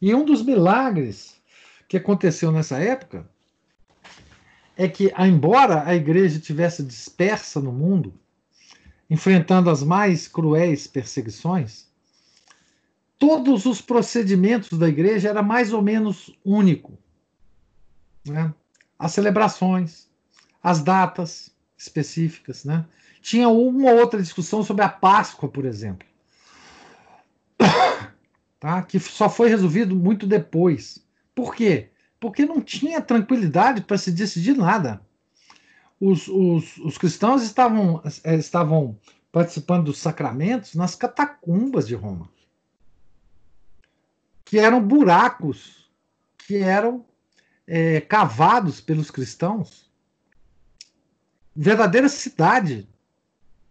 [0.00, 1.40] E um dos milagres
[1.88, 3.28] que aconteceu nessa época
[4.76, 8.14] é que, embora a igreja tivesse dispersa no mundo,
[9.08, 11.91] enfrentando as mais cruéis perseguições,
[13.22, 16.98] todos os procedimentos da igreja era mais ou menos único.
[18.26, 18.52] Né?
[18.98, 20.10] As celebrações,
[20.60, 22.84] as datas específicas, né?
[23.20, 26.04] Tinha uma outra discussão sobre a Páscoa, por exemplo
[28.58, 28.82] tá?
[28.82, 30.98] que só foi resolvido muito depois.
[31.32, 31.90] Por quê?
[32.18, 35.00] Porque não tinha tranquilidade para se decidir nada.
[36.00, 38.98] Os, os, os cristãos estavam, eh, estavam
[39.30, 42.28] participando dos sacramentos nas catacumbas de Roma,
[44.52, 45.90] que eram buracos
[46.36, 47.06] que eram
[47.66, 49.90] é, cavados pelos cristãos.
[51.56, 52.86] Verdadeira cidade.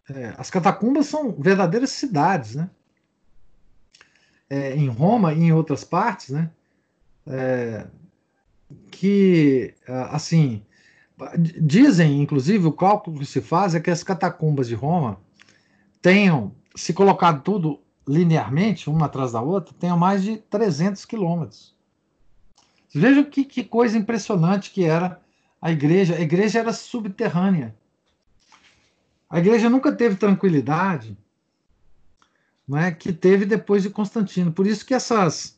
[0.09, 2.67] É, as catacumbas são verdadeiras cidades, né?
[4.49, 6.49] é, em Roma e em outras partes, né?
[7.27, 7.85] É,
[8.89, 9.75] que,
[10.09, 10.65] assim,
[11.61, 15.21] dizem, inclusive, o cálculo que se faz é que as catacumbas de Roma
[16.01, 21.75] tenham, se colocado tudo linearmente, uma atrás da outra, tenham mais de 300 quilômetros.
[22.93, 25.21] Vejam que, que coisa impressionante que era
[25.61, 26.15] a igreja.
[26.15, 27.75] A igreja era subterrânea.
[29.29, 31.17] A igreja nunca teve tranquilidade
[32.67, 34.51] né, que teve depois de Constantino.
[34.51, 35.57] Por isso que essas,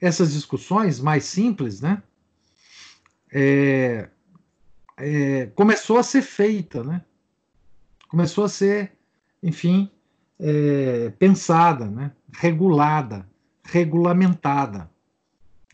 [0.00, 2.02] essas discussões mais simples, né,
[3.32, 4.08] é,
[4.96, 7.02] é, começou a ser feita, né,
[8.08, 8.92] começou a ser,
[9.42, 9.90] enfim,
[10.38, 13.28] é, pensada, né, regulada,
[13.64, 14.90] regulamentada,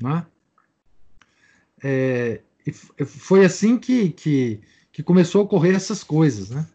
[0.00, 0.26] né?
[1.82, 2.42] É,
[3.06, 4.60] foi assim que, que,
[4.92, 6.66] que começou a ocorrer essas coisas, né?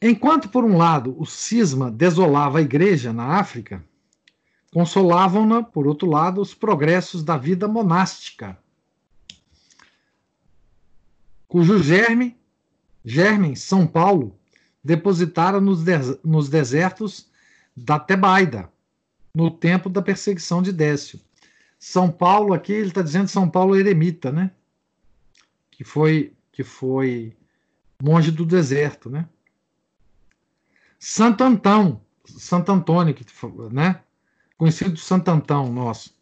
[0.00, 3.82] Enquanto, por um lado, o cisma desolava a igreja na África,
[4.72, 8.58] consolavam-na, por outro lado, os progressos da vida monástica,
[11.48, 12.36] cujo germe,
[13.04, 14.38] germe São Paulo,
[14.84, 15.82] depositara nos,
[16.22, 17.30] nos desertos
[17.74, 18.70] da Tebaida,
[19.34, 21.18] no tempo da perseguição de Décio.
[21.78, 24.50] São Paulo, aqui ele está dizendo São Paulo eremita, né?
[25.70, 27.36] Que foi, que foi
[28.02, 29.28] monge do deserto, né?
[30.98, 33.14] Santo Antão, Santo Antônio,
[33.72, 34.00] né?
[34.56, 36.14] conhecido Santo Antão nosso,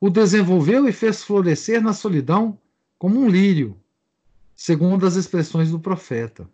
[0.00, 2.58] o desenvolveu e fez florescer na solidão
[2.98, 3.76] como um lírio,
[4.54, 6.48] segundo as expressões do profeta.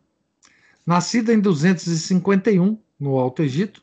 [0.91, 3.81] Nascida em 251, no Alto Egito,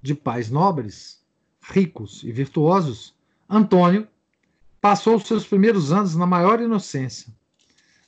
[0.00, 1.20] de pais nobres,
[1.60, 3.12] ricos e virtuosos,
[3.50, 4.06] Antônio
[4.80, 7.34] passou seus primeiros anos na maior inocência.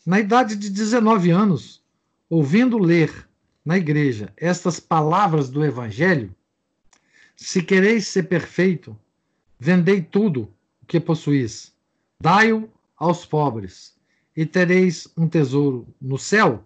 [0.06, 1.82] Na idade de 19 anos,
[2.28, 3.28] ouvindo ler
[3.64, 6.32] na igreja estas palavras do Evangelho:
[7.34, 8.96] Se quereis ser perfeito,
[9.58, 10.42] vendei tudo
[10.80, 11.74] o que possuís,
[12.20, 13.96] Dai-o aos pobres,
[14.36, 16.64] e tereis um tesouro no céu.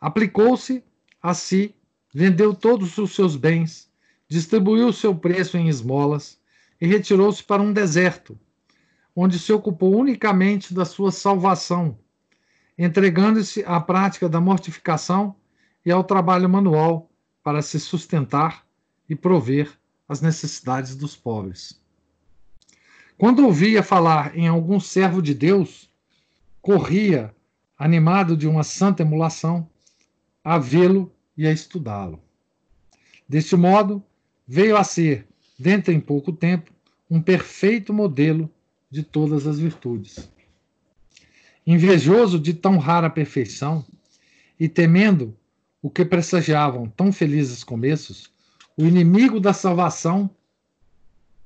[0.00, 0.82] Aplicou-se
[1.22, 1.74] a si,
[2.14, 3.90] vendeu todos os seus bens,
[4.26, 6.40] distribuiu o seu preço em esmolas
[6.80, 8.38] e retirou-se para um deserto,
[9.14, 11.98] onde se ocupou unicamente da sua salvação,
[12.78, 15.36] entregando-se à prática da mortificação
[15.84, 17.10] e ao trabalho manual
[17.42, 18.64] para se sustentar
[19.08, 19.70] e prover
[20.08, 21.78] as necessidades dos pobres.
[23.18, 25.90] Quando ouvia falar em algum servo de Deus,
[26.62, 27.34] corria,
[27.78, 29.68] animado de uma santa emulação,
[30.42, 32.20] a vê-lo e a estudá-lo.
[33.28, 34.02] Deste modo,
[34.46, 35.26] veio a ser,
[35.58, 36.72] dentro em pouco tempo,
[37.08, 38.50] um perfeito modelo
[38.90, 40.30] de todas as virtudes.
[41.66, 43.84] Invejoso de tão rara perfeição
[44.58, 45.36] e temendo
[45.82, 48.30] o que pressagiavam tão felizes começos,
[48.76, 50.30] o inimigo da salvação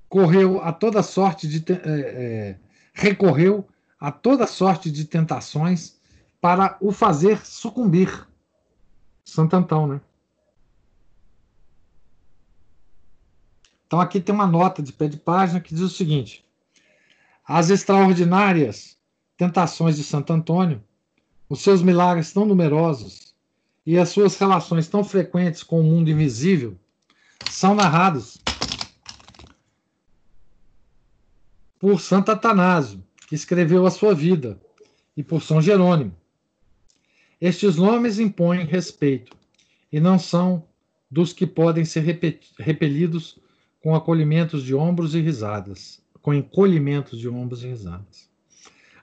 [0.08, 2.56] correu a toda sorte de é, é,
[2.92, 3.66] recorreu
[3.98, 5.96] a toda sorte de tentações
[6.40, 8.26] para o fazer sucumbir.
[9.24, 10.00] Santo Antão, né?
[13.86, 16.44] Então aqui tem uma nota de pé de página que diz o seguinte:
[17.46, 18.96] as extraordinárias
[19.36, 20.82] tentações de Santo Antônio,
[21.48, 23.34] os seus milagres tão numerosos
[23.86, 26.76] e as suas relações tão frequentes com o mundo invisível
[27.50, 28.38] são narrados
[31.78, 34.58] por Santo Atanásio, que escreveu a sua vida,
[35.14, 36.16] e por São Jerônimo.
[37.40, 39.36] Estes nomes impõem respeito
[39.92, 40.64] e não são
[41.10, 42.00] dos que podem ser
[42.58, 43.38] repelidos
[43.82, 48.28] com acolhimentos de ombros e risadas, com encolhimentos de ombros e risadas.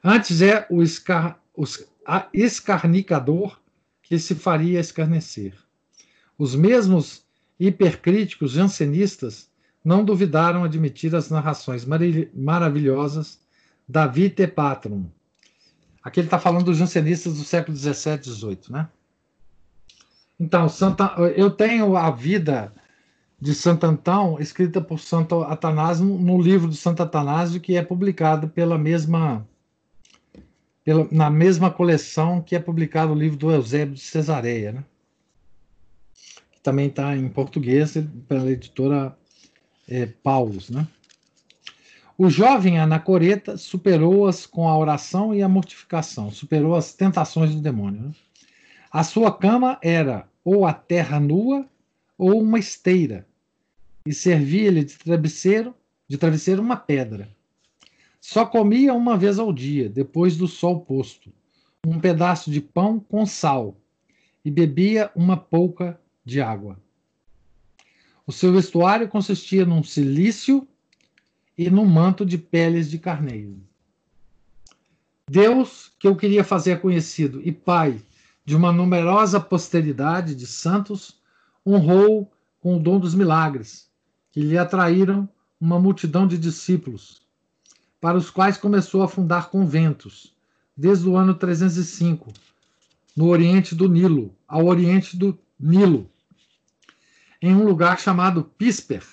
[0.04, 1.42] Antes é o escar,
[2.34, 3.60] escarnicador
[4.02, 5.54] que se faria escarnecer.
[6.38, 7.24] Os mesmos
[7.60, 9.50] hipercríticos jansenistas
[9.86, 11.86] não duvidaram admitir as narrações
[12.34, 13.40] maravilhosas
[13.88, 15.06] da Vitae Patrum.
[16.04, 18.90] Aqui ele está falando dos jansenistas do século XVII XVIII, né?
[20.40, 22.74] Então, Santa, eu tenho a vida
[23.40, 28.48] de Santo Antão, escrita por Santo Atanásio, no livro de Santo Atanásio, que é publicado
[28.48, 29.48] pela mesma,
[30.84, 34.84] pela, na mesma coleção que é publicado o livro do Eusébio de Cesareia, né?
[36.52, 37.96] que também está em português
[38.28, 39.16] pela editora
[39.88, 40.72] é, Paulus.
[40.72, 40.88] Né?
[42.24, 48.00] O jovem anacoreta superou-as com a oração e a mortificação, superou as tentações do demônio.
[48.00, 48.12] Né?
[48.92, 51.66] A sua cama era ou a terra nua
[52.20, 53.28] ou uma esteira,
[54.06, 55.74] e servia-lhe de travesseiro,
[56.08, 57.28] de travesseiro uma pedra.
[58.22, 61.34] Só comia uma vez ao dia, depois do sol posto,
[61.84, 63.76] um pedaço de pão com sal,
[64.46, 66.78] e bebia uma pouca de água.
[68.28, 70.68] O seu vestuário consistia num cilício
[71.58, 73.58] e num manto de peles de carneiro.
[75.30, 78.02] Deus, que eu queria fazer conhecido e pai
[78.44, 81.20] de uma numerosa posteridade de santos,
[81.66, 83.90] honrou com o dom dos milagres,
[84.32, 85.30] que lhe atraíram
[85.60, 87.22] uma multidão de discípulos,
[88.00, 90.36] para os quais começou a fundar conventos,
[90.76, 92.34] desde o ano 305,
[93.16, 96.10] no oriente do Nilo, ao oriente do Nilo,
[97.42, 99.04] em um lugar chamado Pisper,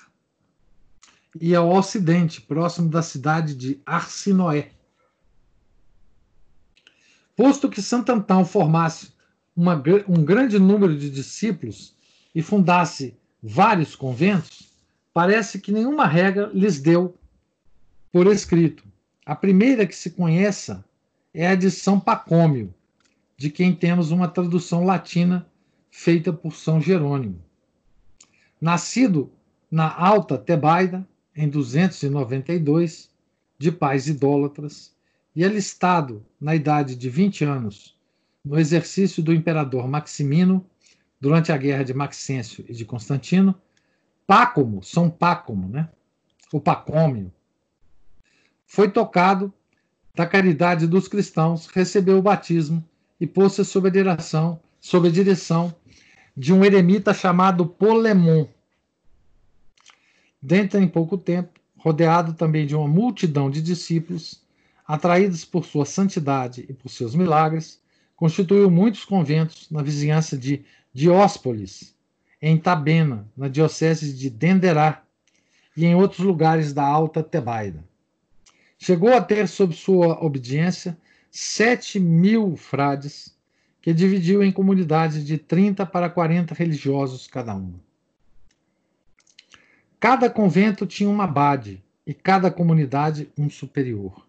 [1.39, 4.71] e ao ocidente, próximo da cidade de Arsinoé.
[7.35, 9.13] Posto que Santo Antão formasse
[9.55, 11.95] uma, um grande número de discípulos
[12.33, 14.69] e fundasse vários conventos,
[15.13, 17.17] parece que nenhuma regra lhes deu
[18.11, 18.83] por escrito.
[19.25, 20.83] A primeira que se conheça
[21.33, 22.73] é a de São Pacômio,
[23.37, 25.47] de quem temos uma tradução latina
[25.91, 27.41] feita por São Jerônimo.
[28.59, 29.31] Nascido
[29.71, 31.07] na Alta Tebaida,
[31.39, 33.09] em 292,
[33.57, 34.93] de pais idólatras,
[35.33, 37.95] e alistado na idade de 20 anos
[38.43, 40.65] no exercício do imperador Maximino
[41.19, 43.55] durante a guerra de Maxêncio e de Constantino,
[44.27, 45.87] Pácomo, São Pácomo, né?
[46.51, 47.31] O Pacômio.
[48.65, 49.53] Foi tocado
[50.13, 52.83] da caridade dos cristãos, recebeu o batismo
[53.17, 55.73] e pôs-se sob a direção, sob a direção
[56.35, 58.45] de um eremita chamado Polemon.
[60.41, 64.41] Dentro em pouco tempo, rodeado também de uma multidão de discípulos,
[64.87, 67.81] atraídos por sua santidade e por seus milagres,
[68.15, 70.63] constituiu muitos conventos na vizinhança de
[70.93, 71.93] Dióspolis,
[72.41, 75.03] em Tabena, na diocese de Denderá,
[75.75, 77.83] e em outros lugares da Alta Tebaida.
[78.77, 80.97] Chegou a ter sob sua obediência
[81.29, 83.37] sete mil frades,
[83.81, 87.79] que dividiu em comunidades de 30 para 40 religiosos cada uma.
[89.99, 94.25] Cada convento tinha uma abade e cada comunidade um superior.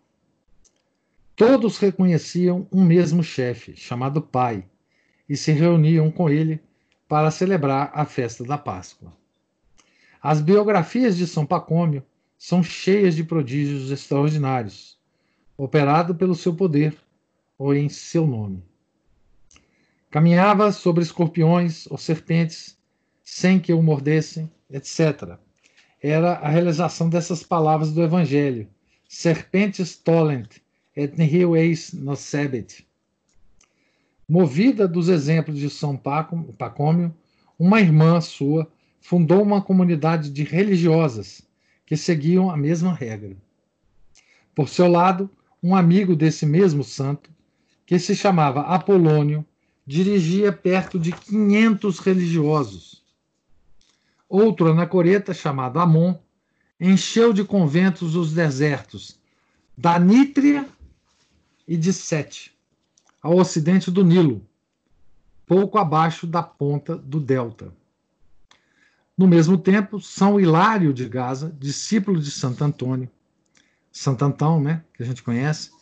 [1.37, 4.65] Todos reconheciam um mesmo chefe, chamado Pai,
[5.29, 6.61] e se reuniam com ele
[7.09, 9.13] para celebrar a festa da Páscoa.
[10.21, 12.05] As biografias de São Pacômio
[12.37, 14.99] são cheias de prodígios extraordinários,
[15.57, 16.97] operado pelo seu poder
[17.57, 18.63] ou em seu nome.
[20.11, 22.77] Caminhava sobre escorpiões ou serpentes
[23.23, 25.39] sem que o mordessem, etc.
[26.03, 28.69] Era a realização dessas palavras do Evangelho.
[29.09, 30.49] Serpentes tolent
[30.97, 32.87] et nihil eis nocebit.
[34.29, 37.15] Movida dos exemplos de São Pacômio,
[37.59, 38.71] uma irmã sua
[39.01, 41.43] fundou uma comunidade de religiosas
[41.85, 43.37] que seguiam a mesma regra.
[44.55, 45.29] Por seu lado,
[45.63, 47.31] um amigo desse mesmo santo,
[47.85, 49.45] que se chamava Apolônio,
[49.87, 53.00] dirigia perto de 500 religiosos.
[54.31, 56.15] Outro anacoreta, chamado Amon,
[56.79, 59.19] encheu de conventos os desertos
[59.77, 60.69] da Nítria
[61.67, 62.57] e de Sete,
[63.21, 64.47] ao ocidente do Nilo,
[65.45, 67.75] pouco abaixo da ponta do delta.
[69.19, 73.11] No mesmo tempo, São Hilário de Gaza, discípulo de Santo Antônio,
[73.91, 75.73] Santo Antão, né, que a gente conhece,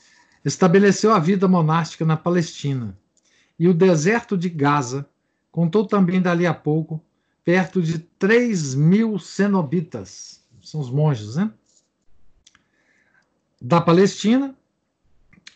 [0.43, 2.99] estabeleceu a vida monástica na Palestina.
[3.59, 5.07] E o deserto de Gaza
[5.53, 7.05] contou também dali a pouco
[7.49, 11.51] perto de 3 mil cenobitas, são os monges, né?
[13.59, 14.55] Da Palestina,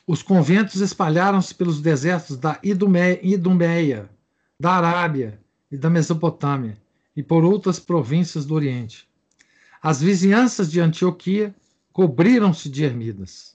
[0.06, 4.08] os conventos espalharam-se pelos desertos da Idumeia,
[4.58, 5.38] da Arábia
[5.70, 6.78] e da Mesopotâmia,
[7.14, 9.06] e por outras províncias do Oriente.
[9.82, 11.54] As vizinhanças de Antioquia
[11.92, 13.54] cobriram-se de ermidas.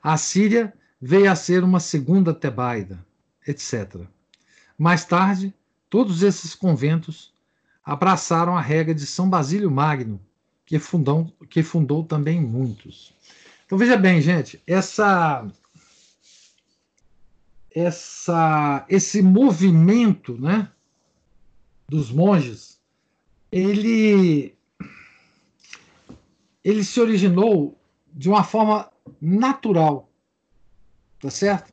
[0.00, 3.04] A Síria veio a ser uma segunda Tebaida,
[3.44, 3.96] etc.
[4.78, 5.52] Mais tarde,
[5.90, 7.36] todos esses conventos
[7.88, 10.20] abraçaram a regra de São Basílio Magno,
[10.66, 13.14] que fundou, que fundou também muitos.
[13.64, 15.46] Então veja bem, gente, essa
[17.74, 20.70] essa esse movimento, né,
[21.88, 22.78] dos monges,
[23.50, 24.54] ele
[26.62, 27.80] ele se originou
[28.12, 30.10] de uma forma natural,
[31.18, 31.72] tá certo?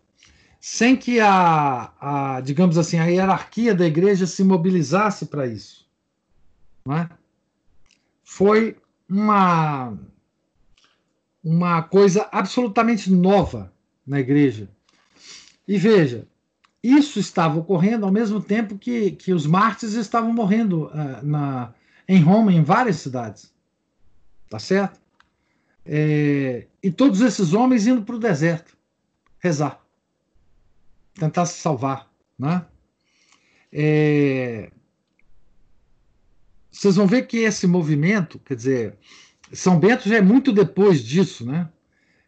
[0.61, 5.84] Sem que a, a digamos assim, a hierarquia da igreja se mobilizasse para isso,
[6.85, 7.09] não é?
[8.23, 8.77] Foi
[9.09, 9.97] uma
[11.43, 13.71] uma coisa absolutamente nova
[14.05, 14.67] na igreja.
[15.67, 16.27] E veja,
[16.81, 21.73] isso estava ocorrendo ao mesmo tempo que, que os mártires estavam morrendo uh, na,
[22.07, 23.53] em Roma, em várias cidades.
[24.49, 24.99] Tá certo?
[25.85, 28.75] É, e todos esses homens indo para o deserto
[29.37, 29.79] rezar,
[31.13, 32.09] tentar se salvar.
[32.37, 32.65] Né?
[33.71, 34.71] É,
[36.75, 38.97] vocês vão ver que esse movimento, quer dizer,
[39.53, 41.69] são Bento já é muito depois disso, né?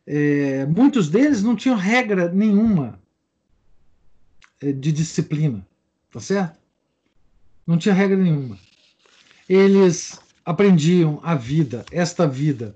[0.06, 2.98] É, muitos deles não tinham regra nenhuma
[4.62, 5.68] é, de disciplina,
[6.10, 6.58] tá certo?
[7.66, 8.58] Não tinha regra nenhuma.
[9.50, 12.74] Eles aprendiam a vida, esta vida,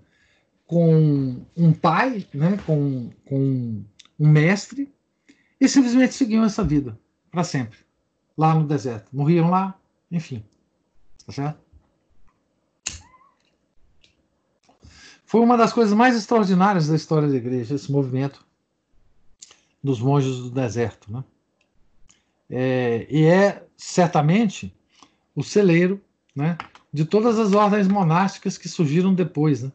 [0.67, 2.59] com um pai, né?
[2.65, 3.81] com, com
[4.19, 4.91] um mestre,
[5.59, 6.99] e simplesmente seguiam essa vida
[7.31, 7.79] para sempre,
[8.37, 9.07] lá no deserto.
[9.13, 9.79] Morriam lá,
[10.11, 10.43] enfim.
[11.25, 11.59] Tá certo?
[15.25, 18.45] Foi uma das coisas mais extraordinárias da história da igreja, esse movimento
[19.81, 21.11] dos monges do deserto.
[21.11, 21.23] Né?
[22.49, 24.75] É, e é certamente
[25.33, 26.01] o celeiro
[26.35, 26.57] né,
[26.91, 29.63] de todas as ordens monásticas que surgiram depois.
[29.63, 29.71] Né?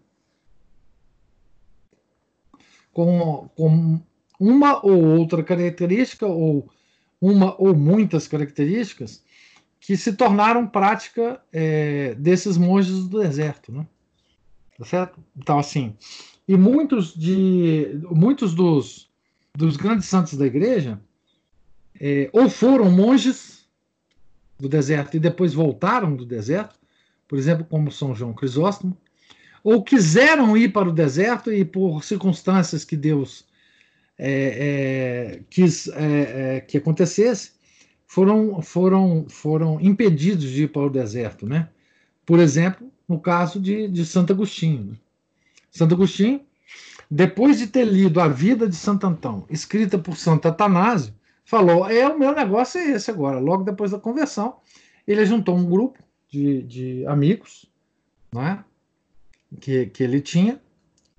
[2.93, 4.01] Com, com
[4.39, 6.69] uma ou outra característica, ou
[7.19, 9.25] uma ou muitas características,
[9.87, 13.71] que se tornaram prática é, desses monges do deserto.
[13.71, 13.87] Né?
[14.77, 15.21] Tá certo?
[15.37, 15.95] Então, assim,
[16.49, 19.09] e muitos, de, muitos dos,
[19.55, 21.01] dos grandes santos da igreja
[22.01, 23.65] é, ou foram monges
[24.59, 26.75] do deserto e depois voltaram do deserto,
[27.29, 28.99] por exemplo, como São João Crisóstomo,
[29.63, 33.47] ou quiseram ir para o deserto e por circunstâncias que Deus
[34.19, 37.53] é, é, quis é, é, que acontecesse,
[38.17, 41.69] foram, foram, foram impedidos de ir para o deserto, né?
[42.25, 44.85] Por exemplo, no caso de, de Santo Agostinho.
[44.87, 44.95] Né?
[45.71, 46.41] Santo Agostinho,
[47.11, 51.13] depois de ter lido a vida de Santo Antão, escrita por Santo Atanásio,
[51.45, 53.39] falou: é o meu negócio é esse agora.
[53.39, 54.57] Logo depois da conversão,
[55.07, 57.67] ele juntou um grupo de, de amigos,
[58.33, 58.65] não é?
[59.61, 60.59] que, que ele tinha,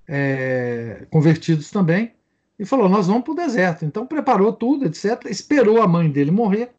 [0.07, 2.15] é, convertidos também,
[2.57, 3.85] e falou: nós vamos para o deserto.
[3.85, 5.25] Então preparou tudo, etc.
[5.29, 6.75] Esperou a mãe dele morrer.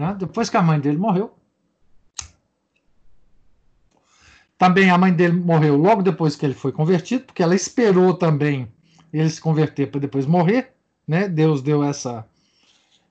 [0.00, 0.16] Né?
[0.18, 1.36] Depois que a mãe dele morreu,
[4.56, 8.70] Também a mãe dele morreu logo depois que ele foi convertido, porque ela esperou também
[9.10, 10.74] ele se converter para depois morrer,
[11.08, 11.26] né?
[11.26, 12.28] Deus deu essa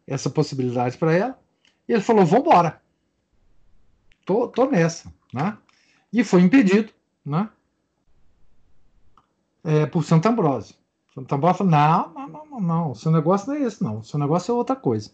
[0.06, 1.40] essa possibilidade para ela.
[1.88, 2.80] E ele falou: "Vamos embora.
[4.24, 5.58] Tô, tô nessa", né?
[6.14, 6.94] E foi impedido,
[7.26, 7.50] né?
[9.64, 10.76] É, por Santo Ambrósio.
[11.16, 14.04] Santo Ambrósio falou: não, não, não, não, seu negócio não é esse, não.
[14.04, 15.10] Seu negócio é outra coisa.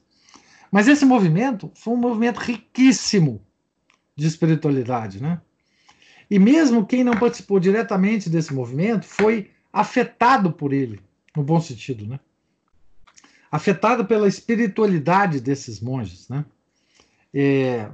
[0.75, 3.41] Mas esse movimento foi um movimento riquíssimo
[4.13, 5.41] de espiritualidade, né?
[6.29, 10.99] E mesmo quem não participou diretamente desse movimento foi afetado por ele,
[11.33, 12.19] no bom sentido, né?
[13.49, 16.43] Afetado pela espiritualidade desses monges, né?
[17.33, 17.89] É,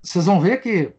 [0.00, 0.92] vocês vão ver que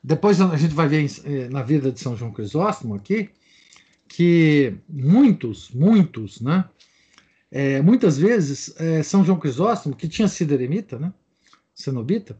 [0.00, 3.32] depois a gente vai ver eh, na vida de São João Crisóstomo aqui
[4.16, 6.64] que muitos, muitos, né?
[7.50, 11.12] É, muitas vezes, é, São João Crisóstomo, que tinha sido eremita, né,
[11.74, 12.36] cenobita,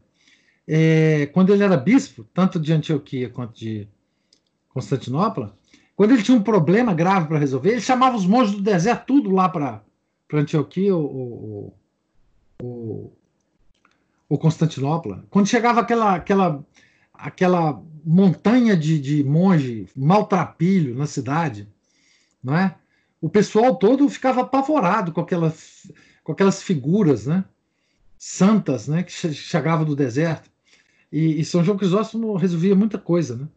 [0.67, 3.87] é, quando ele era bispo, tanto de Antioquia quanto de
[4.69, 5.57] Constantinopla,
[5.95, 9.31] quando ele tinha um problema grave para resolver, ele chamava os monges do deserto tudo
[9.31, 9.81] lá para
[10.33, 11.77] Antioquia ou,
[12.61, 13.17] ou,
[14.27, 15.25] ou, Constantinopla.
[15.29, 16.65] Quando chegava aquela, aquela,
[17.13, 21.67] aquela montanha de, de monge maltrapilho na cidade,
[22.43, 22.75] não é?
[23.25, 25.91] o pessoal todo ficava apavorado com aquelas,
[26.23, 27.43] com aquelas figuras né,
[28.19, 30.47] santas né, que chegavam do deserto.
[31.11, 33.47] E, e São João Crisóstomo resolvia muita coisa né,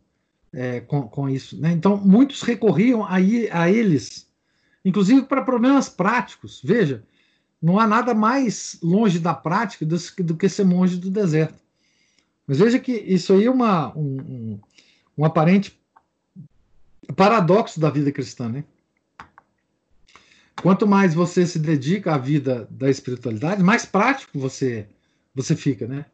[0.54, 1.60] é, com, com isso.
[1.60, 1.72] Né?
[1.72, 4.26] Então, muitos recorriam a, a eles,
[4.82, 6.62] inclusive para problemas práticos.
[6.64, 7.04] Veja,
[7.60, 11.62] não há nada mais longe da prática do, do que ser monge do deserto.
[12.48, 14.58] Mas veja que isso aí é uma, um,
[15.18, 15.78] um, aparente
[17.14, 18.64] paradoxo da vida cristã, né?
[20.62, 24.88] Quanto mais você se dedica à vida da espiritualidade, mais prático você
[25.34, 26.06] você fica, né?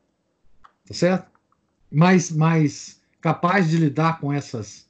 [0.89, 1.31] Tá certo?
[1.91, 4.89] Mais mais capaz de lidar com essas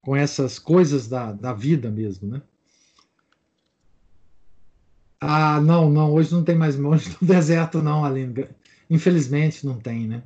[0.00, 2.42] com essas coisas da, da vida mesmo, né?
[5.20, 8.48] Ah, não, não, hoje não tem mais monge no deserto, não, Aline.
[8.88, 10.22] Infelizmente não tem, né?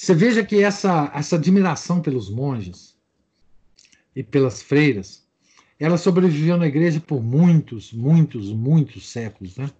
[0.00, 2.96] Você veja que essa, essa admiração pelos monges
[4.16, 5.28] e pelas freiras
[5.78, 9.58] ela sobreviveu na igreja por muitos, muitos, muitos séculos.
[9.58, 9.70] Né?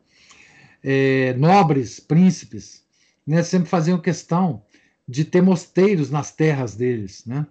[0.84, 2.84] É, nobres, príncipes,
[3.26, 4.62] né, sempre faziam questão
[5.08, 7.24] de ter mosteiros nas terras deles.
[7.24, 7.46] Né?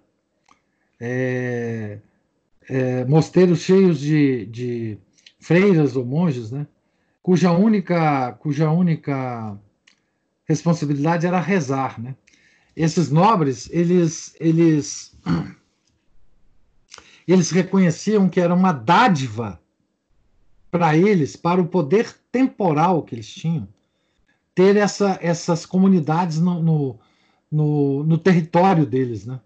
[1.00, 1.98] É,
[2.68, 4.98] é, mosteiros cheios de, de
[5.40, 6.68] freiras ou monges, né?
[7.20, 9.58] cuja única, cuja única
[10.44, 12.00] responsabilidade era rezar.
[12.00, 12.14] Né?
[12.76, 15.16] Esses nobres, eles, eles
[17.26, 19.60] eles reconheciam que era uma dádiva
[20.70, 23.68] para eles, para o poder temporal que eles tinham,
[24.54, 26.98] ter essa, essas comunidades no, no,
[27.50, 29.26] no, no território deles.
[29.26, 29.40] Né?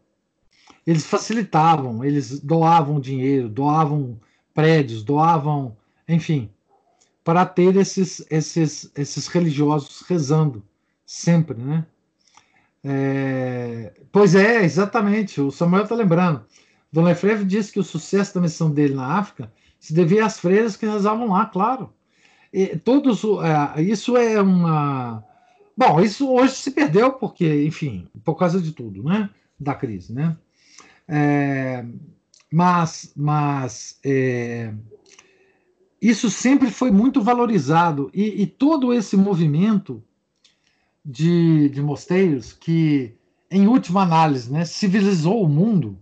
[0.86, 4.20] Eles facilitavam, eles doavam dinheiro, doavam
[4.52, 6.50] prédios, doavam, enfim,
[7.24, 10.62] para ter esses, esses, esses religiosos rezando
[11.06, 11.86] sempre, né?
[12.84, 15.40] É, pois é, exatamente.
[15.40, 16.44] O Samuel está lembrando.
[16.92, 20.76] Dom Lefebvre disse que o sucesso da missão dele na África se devia às freiras
[20.76, 21.92] que rezavam lá, claro.
[22.52, 23.22] E todos,
[23.76, 25.24] é, isso é uma.
[25.76, 29.28] Bom, isso hoje se perdeu porque, enfim, por causa de tudo, né?
[29.58, 30.36] Da crise, né?
[31.08, 31.84] É,
[32.52, 34.72] mas, mas é,
[36.00, 40.02] isso sempre foi muito valorizado e, e todo esse movimento
[41.04, 43.14] de, de mosteiros que,
[43.50, 45.98] em última análise, né, civilizou o mundo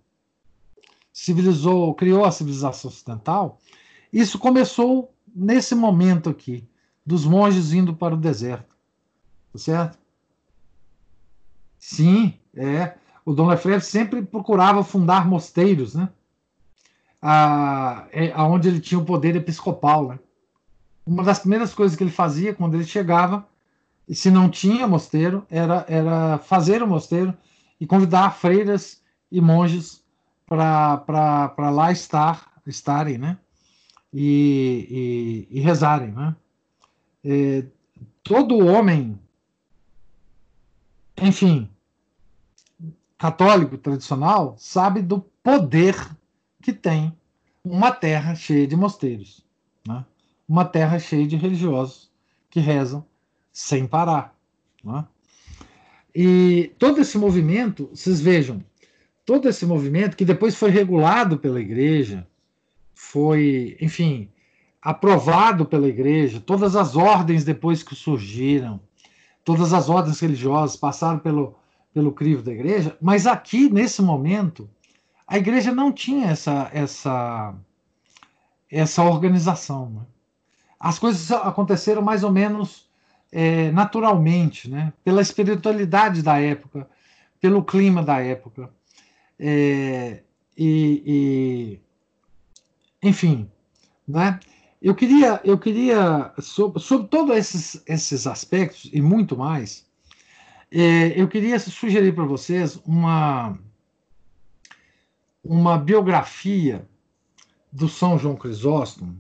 [1.13, 3.59] civilizou, criou a civilização ocidental,
[4.13, 6.67] isso começou nesse momento aqui,
[7.05, 8.75] dos monges indo para o deserto.
[9.53, 9.99] Tá certo?
[11.79, 12.95] Sim, é.
[13.25, 16.09] O Dom Lefebvre sempre procurava fundar mosteiros, né?
[17.21, 20.19] A, é, aonde ele tinha o poder episcopal, né?
[21.05, 23.47] Uma das primeiras coisas que ele fazia quando ele chegava,
[24.13, 27.35] e se não tinha mosteiro, era, era fazer o mosteiro
[27.81, 30.05] e convidar freiras e monges
[30.47, 33.39] para lá estar, estarem, né?
[34.13, 36.37] E, e, e rezarem, né?
[37.25, 37.65] É,
[38.23, 39.19] todo homem,
[41.17, 41.71] enfim,
[43.17, 45.97] católico tradicional, sabe do poder
[46.61, 47.17] que tem
[47.65, 49.43] uma terra cheia de mosteiros,
[49.89, 50.05] né?
[50.47, 52.11] uma terra cheia de religiosos
[52.51, 53.11] que rezam
[53.53, 54.35] sem parar.
[54.83, 55.05] Né?
[56.15, 58.63] E todo esse movimento, vocês vejam,
[59.25, 62.27] todo esse movimento, que depois foi regulado pela igreja,
[62.95, 64.31] foi, enfim,
[64.81, 68.81] aprovado pela igreja, todas as ordens depois que surgiram,
[69.45, 71.57] todas as ordens religiosas passaram pelo,
[71.95, 74.69] pelo crivo da igreja, mas aqui, nesse momento,
[75.27, 77.55] a igreja não tinha essa, essa,
[78.71, 79.91] essa organização.
[79.91, 80.01] Né?
[80.79, 82.91] As coisas aconteceram mais ou menos
[83.33, 84.93] é, naturalmente, né?
[85.03, 86.87] pela espiritualidade da época,
[87.41, 88.71] pelo clima da época.
[89.39, 90.23] É,
[90.57, 91.03] e,
[93.03, 93.51] e, enfim,
[94.07, 94.39] né?
[94.81, 99.87] eu queria, eu queria sobre, sobre todos esses, esses aspectos e muito mais,
[100.71, 103.59] é, eu queria sugerir para vocês uma,
[105.43, 106.87] uma biografia
[107.71, 109.19] do São João Crisóstomo,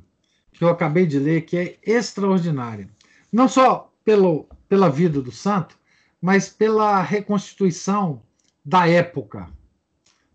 [0.53, 2.89] que eu acabei de ler, que é extraordinária.
[3.31, 5.79] Não só pelo, pela vida do santo,
[6.21, 8.23] mas pela reconstituição
[8.65, 9.51] da época,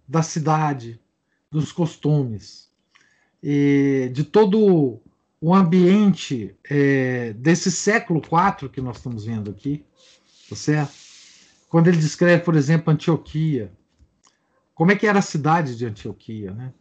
[0.07, 0.99] da cidade,
[1.49, 2.69] dos costumes,
[3.41, 4.99] e de todo
[5.39, 9.85] o ambiente é, desse século IV que nós estamos vendo aqui,
[10.49, 10.93] tá certo?
[11.69, 13.71] Quando ele descreve, por exemplo, Antioquia,
[14.73, 16.73] como é que era a cidade de Antioquia, né?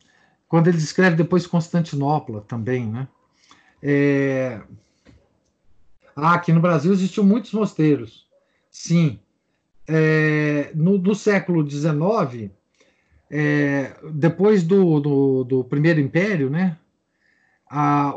[0.48, 3.08] Quando ele descreve depois Constantinopla também, né?
[3.82, 4.62] É...
[6.16, 8.26] Ah, aqui no Brasil existiam muitos mosteiros,
[8.70, 9.18] sim.
[9.86, 10.72] É...
[10.74, 12.50] No, no século XIX,
[13.30, 13.94] é...
[14.12, 16.78] depois do, do, do, Primeiro Império, né?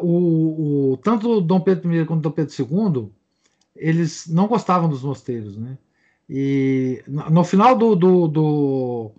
[0.02, 3.12] O, o, tanto Dom Pedro I quanto Dom Pedro II,
[3.76, 5.78] eles não gostavam dos mosteiros, né?
[6.30, 9.12] E no final do, do, do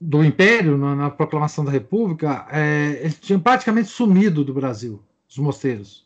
[0.00, 5.38] do Império, na, na, proclamação da República, é, eles tinham praticamente sumido do Brasil, os
[5.38, 6.03] mosteiros,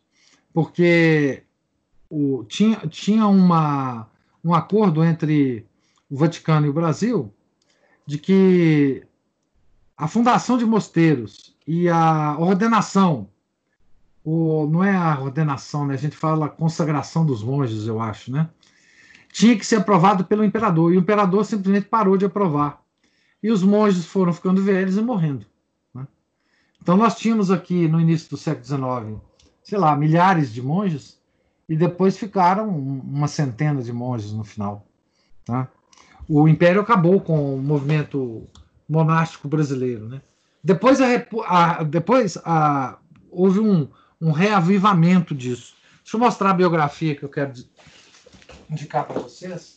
[0.58, 1.44] porque
[2.10, 4.08] o, tinha, tinha uma,
[4.42, 5.64] um acordo entre
[6.10, 7.32] o Vaticano e o Brasil
[8.04, 9.06] de que
[9.96, 13.28] a fundação de mosteiros e a ordenação,
[14.24, 15.94] o, não é a ordenação, né?
[15.94, 18.50] a gente fala consagração dos monges, eu acho, né?
[19.32, 22.82] tinha que ser aprovado pelo imperador, e o imperador simplesmente parou de aprovar
[23.40, 25.46] e os monges foram ficando velhos e morrendo.
[25.94, 26.04] Né?
[26.82, 29.27] Então nós tínhamos aqui no início do século XIX,
[29.68, 31.18] sei lá, milhares de monges
[31.68, 34.86] e depois ficaram uma centena de monges no final.
[35.44, 35.68] Tá?
[36.26, 38.48] O Império acabou com o movimento
[38.88, 40.08] monástico brasileiro.
[40.08, 40.22] Né?
[40.64, 41.06] Depois, a,
[41.46, 42.96] a depois a,
[43.30, 43.86] houve um,
[44.18, 45.76] um reavivamento disso.
[46.02, 47.52] Deixa eu mostrar a biografia que eu quero
[48.70, 49.76] indicar para vocês.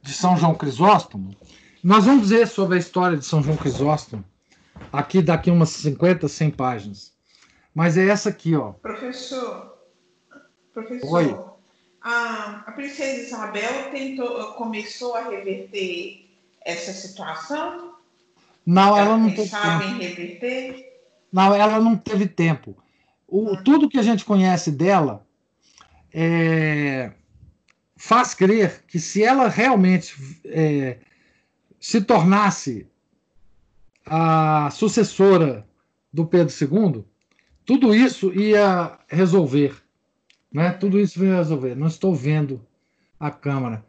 [0.00, 1.34] de São João Crisóstomo.
[1.82, 4.24] Nós vamos dizer sobre a história de São João Crisóstomo
[4.92, 7.12] aqui daqui umas 50, 100 páginas.
[7.74, 8.72] Mas é essa aqui, ó.
[8.72, 9.78] Professor,
[10.72, 11.54] professor, Oi.
[12.00, 16.28] A, a princesa Isabel tentou, começou a reverter
[16.64, 17.94] essa situação?
[18.64, 19.82] Não, ela, ela não teve tempo.
[19.82, 20.92] em reverter?
[21.32, 22.76] Não, ela não teve tempo.
[23.26, 23.62] O, hum.
[23.64, 25.26] Tudo que a gente conhece dela
[26.12, 27.12] é,
[27.96, 30.14] faz crer que se ela realmente
[30.44, 30.98] é,
[31.80, 32.86] se tornasse
[34.06, 35.66] a sucessora
[36.12, 37.04] do Pedro II,
[37.64, 39.76] tudo isso ia resolver.
[40.52, 40.70] Né?
[40.72, 41.74] Tudo isso ia resolver.
[41.74, 42.64] Não estou vendo
[43.18, 43.84] a Câmara.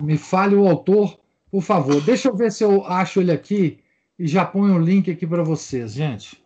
[0.00, 1.18] Me fale o autor,
[1.50, 2.00] por favor.
[2.00, 3.80] Deixa eu ver se eu acho ele aqui
[4.18, 6.42] e já ponho o link aqui para vocês, gente.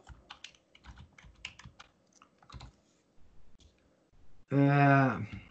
[4.51, 5.44] É...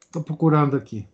[0.00, 1.06] Estou procurando aqui.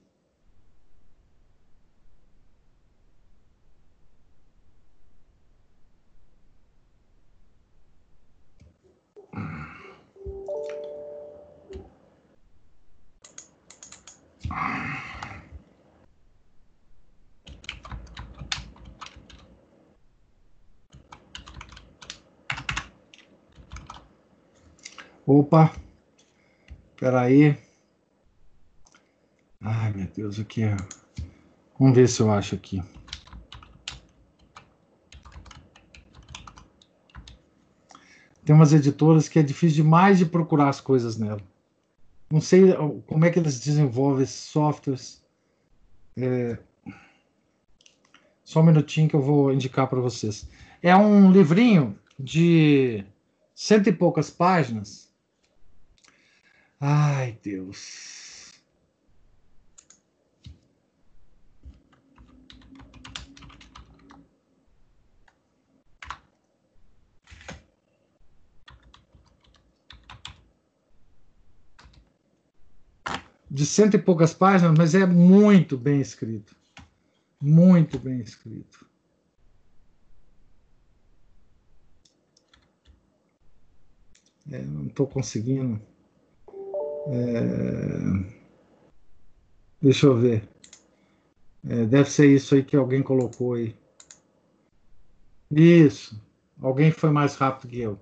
[25.27, 25.75] Opa,
[26.91, 27.57] espera aí.
[29.59, 30.77] Ai, meu Deus, o que é?
[31.79, 32.83] Vamos ver se eu acho aqui.
[38.45, 41.41] Tem umas editoras que é difícil demais de procurar as coisas nela.
[42.31, 42.75] Não sei
[43.07, 45.25] como é que eles desenvolvem esses softwares.
[46.19, 46.59] É...
[48.45, 50.47] Só um minutinho que eu vou indicar para vocês.
[50.83, 53.03] É um livrinho de
[53.55, 55.14] cento e poucas páginas.
[56.81, 58.35] Ai, Deus.
[73.55, 76.57] de cento e poucas páginas, mas é muito bem escrito.
[77.41, 78.85] Muito bem escrito.
[84.51, 85.81] É, não estou conseguindo.
[87.06, 88.35] É...
[89.81, 90.48] Deixa eu ver.
[91.68, 93.74] É, deve ser isso aí que alguém colocou aí.
[95.51, 96.20] Isso.
[96.60, 97.98] Alguém foi mais rápido que eu.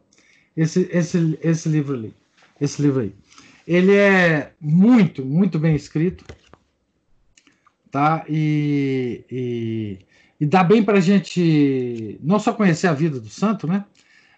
[0.57, 2.15] Esse, esse, esse livro ali.
[2.61, 3.15] Esse livro aí.
[3.67, 6.25] Ele é muito, muito bem escrito.
[7.91, 8.25] Tá?
[8.29, 9.99] E, e,
[10.41, 13.85] e dá bem para a gente não só conhecer a vida do santo, né?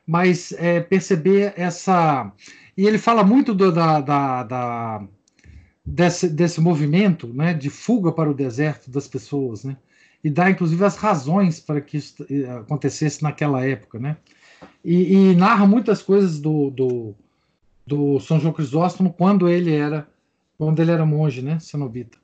[0.06, 2.30] Mas é, perceber essa.
[2.76, 5.02] E ele fala muito do, da, da, da
[5.84, 9.76] desse, desse movimento né, de fuga para o deserto das pessoas, né?
[10.22, 14.16] E dá, inclusive, as razões para que isso eh, acontecesse naquela época, né?
[14.82, 17.14] E, e narra muitas coisas do, do,
[17.86, 20.08] do, São João Crisóstomo quando ele era
[20.56, 22.16] quando ele era monge, né, cenobita.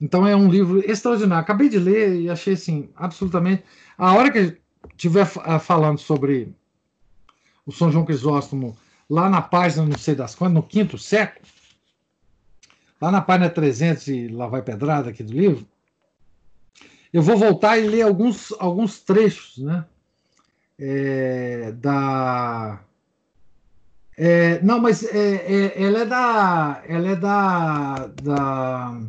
[0.00, 1.42] Então é um livro extraordinário.
[1.42, 3.62] Acabei de ler e achei assim absolutamente.
[3.96, 4.58] A hora que
[4.90, 6.52] estiver eh, falando sobre
[7.66, 8.76] o São João Crisóstomo
[9.10, 11.44] lá na página, não sei das quantas, no quinto século,
[13.00, 15.66] lá na página 300 e lá vai pedrada aqui do livro,
[17.12, 19.84] eu vou voltar e ler alguns, alguns trechos, né?
[20.78, 22.80] É, da
[24.18, 29.00] é, não, mas é, é, ela é da ela é da, da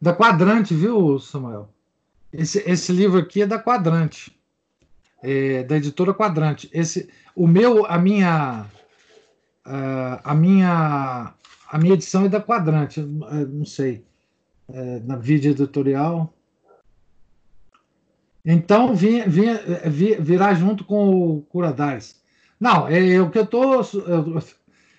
[0.00, 1.68] da Quadrante, viu, Samuel?
[2.32, 4.39] Esse, esse livro aqui é da Quadrante,
[5.22, 6.68] é, da editora Quadrante.
[6.72, 8.66] Esse, o meu, a minha,
[9.64, 11.34] a minha
[11.70, 14.04] a minha edição é da Quadrante, não sei,
[14.68, 16.34] é, na vídeo editorial.
[18.44, 19.24] Então, vinha,
[20.20, 22.20] virá junto com o Curadares.
[22.58, 23.82] Não, é, é o que eu tô,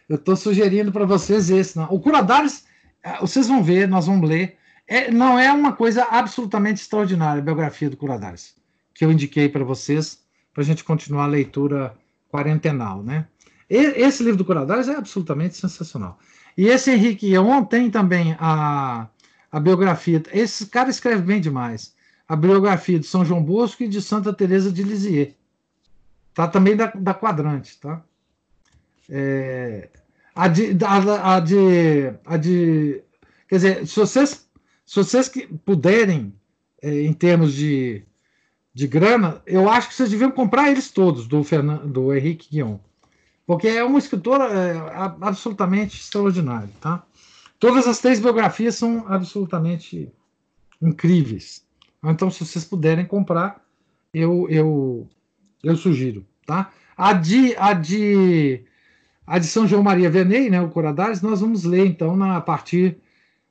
[0.07, 1.77] eu estou sugerindo para vocês esse.
[1.77, 1.85] Não.
[1.91, 2.65] O Curadares,
[3.03, 4.57] é, vocês vão ver, nós vamos ler.
[4.87, 8.55] É, não é uma coisa absolutamente extraordinária a biografia do Curadares,
[9.01, 10.19] que eu indiquei para vocês,
[10.53, 11.97] para a gente continuar a leitura
[12.31, 13.01] quarentenal.
[13.01, 13.25] Né?
[13.67, 16.19] E, esse livro do Curadares é absolutamente sensacional.
[16.55, 19.07] E esse Henrique Guion tem também a,
[19.51, 20.21] a biografia.
[20.31, 21.95] Esse cara escreve bem demais.
[22.29, 25.33] A biografia de São João Bosco e de Santa Teresa de Lisieux.
[26.35, 28.03] Tá também da, da Quadrante, tá?
[29.09, 29.89] É,
[30.35, 33.01] a, de, a, a, de, a de.
[33.49, 34.47] Quer dizer, se vocês,
[34.85, 35.31] se vocês
[35.65, 36.31] puderem,
[36.83, 38.05] é, em termos de,
[38.73, 42.77] de grana, eu acho que vocês deviam comprar eles todos, do, Fernando, do Henrique Guion
[43.51, 44.73] porque é um escritor é,
[45.19, 47.03] absolutamente extraordinário, tá?
[47.59, 50.09] Todas as três biografias são absolutamente
[50.81, 51.61] incríveis.
[52.01, 53.61] Então, se vocês puderem comprar,
[54.13, 55.05] eu, eu,
[55.61, 56.71] eu sugiro, tá?
[56.95, 58.63] A de, a de,
[59.27, 62.41] a de São João Maria Venei, né, o Coradares, nós vamos ler, então, na, a
[62.41, 62.99] partir,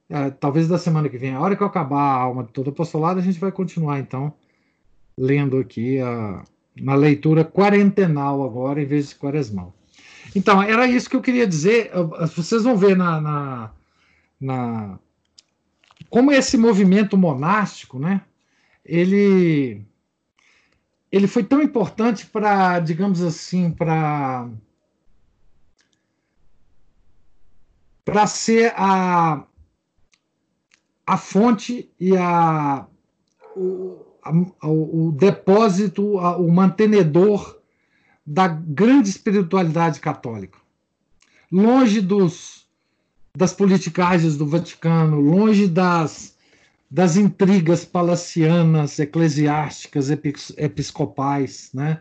[0.09, 1.35] é, talvez da semana que vem.
[1.35, 4.33] A hora que eu acabar a alma de todo apostolado, a gente vai continuar, então,
[5.21, 6.43] lendo aqui a,
[6.81, 9.75] na leitura quarentenal agora, em vez de quaresmal.
[10.35, 11.91] Então, era isso que eu queria dizer.
[12.35, 13.71] Vocês vão ver na, na,
[14.41, 14.99] na
[16.09, 18.23] como esse movimento monástico, né?
[18.85, 19.85] Ele
[21.13, 24.49] ele foi tão importante para, digamos assim, para
[28.05, 29.45] para ser a,
[31.07, 32.87] a fonte e a,
[33.55, 34.10] o,
[34.63, 37.59] o depósito, o mantenedor
[38.27, 40.59] da grande espiritualidade católica.
[41.51, 42.67] Longe dos,
[43.37, 46.37] das politicagens do Vaticano, longe das,
[46.91, 50.11] das intrigas palacianas, eclesiásticas,
[50.57, 52.01] episcopais, né?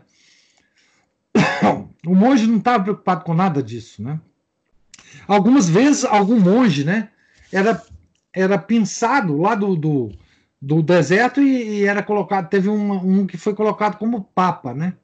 [2.06, 4.18] O monge não estava preocupado com nada disso, né?
[5.28, 7.10] Algumas vezes, algum monge, né,
[7.52, 7.82] era,
[8.32, 10.10] era pensado lá do, do,
[10.60, 14.94] do deserto e, e, era colocado, teve um, que foi colocado como papa, né?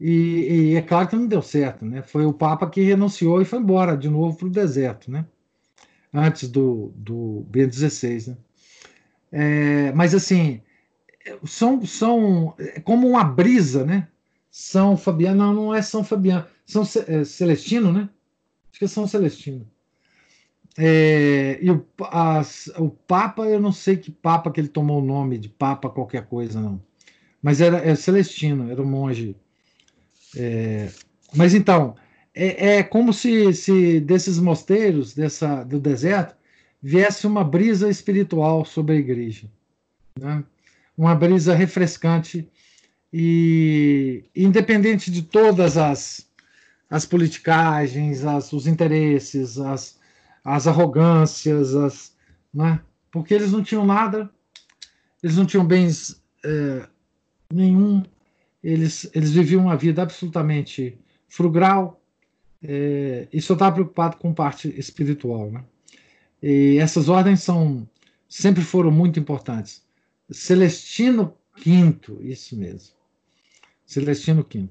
[0.00, 2.02] E, e, é claro que não deu certo, né?
[2.02, 5.24] Foi o Papa que renunciou e foi embora de novo para o deserto, né?
[6.12, 8.36] Antes do, do Bento XVI, né?
[9.30, 10.60] É, mas assim,
[11.44, 14.08] são, são é como uma brisa, né?
[14.50, 18.08] São Fabiano, não, não é São Fabiano, São é, Celestino, né?
[18.70, 19.66] Acho que é São Celestino.
[20.78, 25.04] É, e o, as, o Papa, eu não sei que Papa que ele tomou o
[25.04, 26.80] nome de Papa qualquer coisa, não.
[27.42, 29.36] Mas era é Celestino, era um monge
[30.36, 30.90] é,
[31.34, 31.94] mas então,
[32.34, 36.34] é, é como se, se, desses mosteiros, dessa, do deserto,
[36.82, 39.46] viesse uma brisa espiritual sobre a igreja.
[40.18, 40.42] Né?
[40.96, 42.48] Uma brisa refrescante
[43.12, 46.26] e independente de todas as,
[46.88, 49.98] as politicagens, as, os interesses, as,
[50.44, 52.16] as arrogâncias, as,
[52.52, 52.80] né?
[53.10, 54.30] porque eles não tinham nada,
[55.22, 56.86] eles não tinham bens é,
[57.52, 58.02] nenhum,
[58.62, 60.98] eles, eles viviam uma vida absolutamente
[61.28, 62.00] frugal,
[62.62, 65.50] é, e só estava preocupado com parte espiritual.
[65.50, 65.64] Né?
[66.42, 67.88] E essas ordens são
[68.28, 69.82] sempre foram muito importantes.
[70.30, 72.94] Celestino V, isso mesmo.
[73.84, 74.68] Celestino V.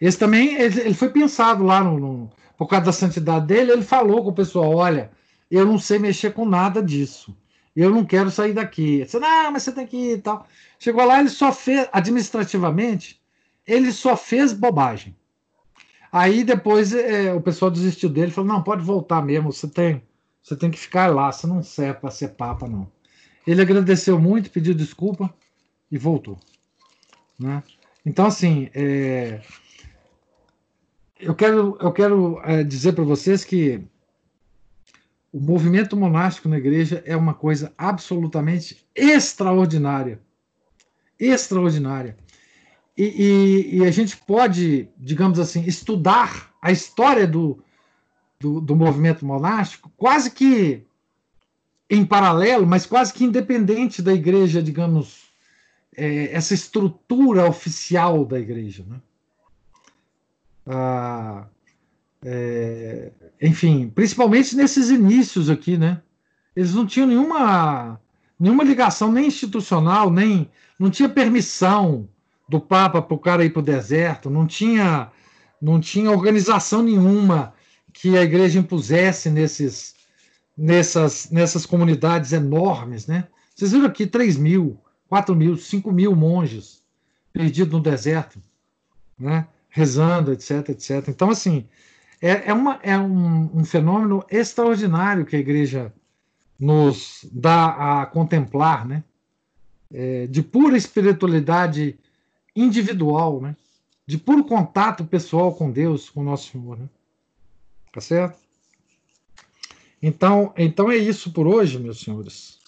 [0.00, 3.72] Esse também ele, ele foi pensado lá no, no, por causa da santidade dele.
[3.72, 5.10] Ele falou com o pessoal: olha,
[5.50, 7.34] eu não sei mexer com nada disso.
[7.74, 9.04] Eu não quero sair daqui.
[9.04, 10.44] Disse, não, mas você tem que ir e tal.
[10.80, 13.20] Chegou lá, ele só fez, administrativamente,
[13.64, 15.14] ele só fez bobagem.
[16.10, 20.02] Aí depois é, o pessoal desistiu dele, falou: não, pode voltar mesmo, você tem,
[20.42, 22.90] você tem que ficar lá, você não serve para ser papa, não.
[23.46, 25.32] Ele agradeceu muito, pediu desculpa
[25.90, 26.38] e voltou.
[27.38, 27.62] Né?
[28.04, 29.40] Então, assim, é,
[31.20, 33.82] eu quero, eu quero é, dizer para vocês que
[35.32, 40.20] o movimento monástico na igreja é uma coisa absolutamente extraordinária.
[41.18, 42.16] Extraordinária.
[42.96, 47.62] E, e, e, a gente pode, digamos assim, estudar a história do,
[48.40, 50.84] do, do, movimento monástico quase que
[51.88, 55.28] em paralelo, mas quase que independente da igreja, digamos,
[55.96, 58.84] é, essa estrutura oficial da igreja.
[58.88, 59.00] Né?
[62.24, 66.02] É, enfim, principalmente nesses inícios aqui, né?
[66.54, 68.00] Eles não tinham nenhuma,
[68.38, 72.08] nenhuma ligação nem institucional, nem não tinha permissão
[72.48, 75.10] do Papa para o cara ir para o deserto, não tinha,
[75.60, 77.54] não tinha organização nenhuma
[77.92, 79.94] que a igreja impusesse nesses,
[80.56, 83.28] nessas, nessas comunidades enormes, né?
[83.54, 84.78] Vocês viram aqui 3 mil,
[85.08, 86.82] 4 mil, 5 mil monges
[87.32, 88.40] perdidos no deserto,
[89.18, 89.46] né?
[89.68, 91.08] Rezando, etc, etc.
[91.08, 91.66] Então, assim,
[92.20, 95.92] é, é, uma, é um, um fenômeno extraordinário que a igreja
[96.58, 99.04] nos dá a contemplar, né?
[99.90, 101.98] É, de pura espiritualidade
[102.54, 103.56] individual, né?
[104.06, 106.88] De puro contato pessoal com Deus, com nosso Senhor, né?
[107.92, 108.38] Tá certo?
[110.02, 112.58] Então, então é isso por hoje, meus senhores.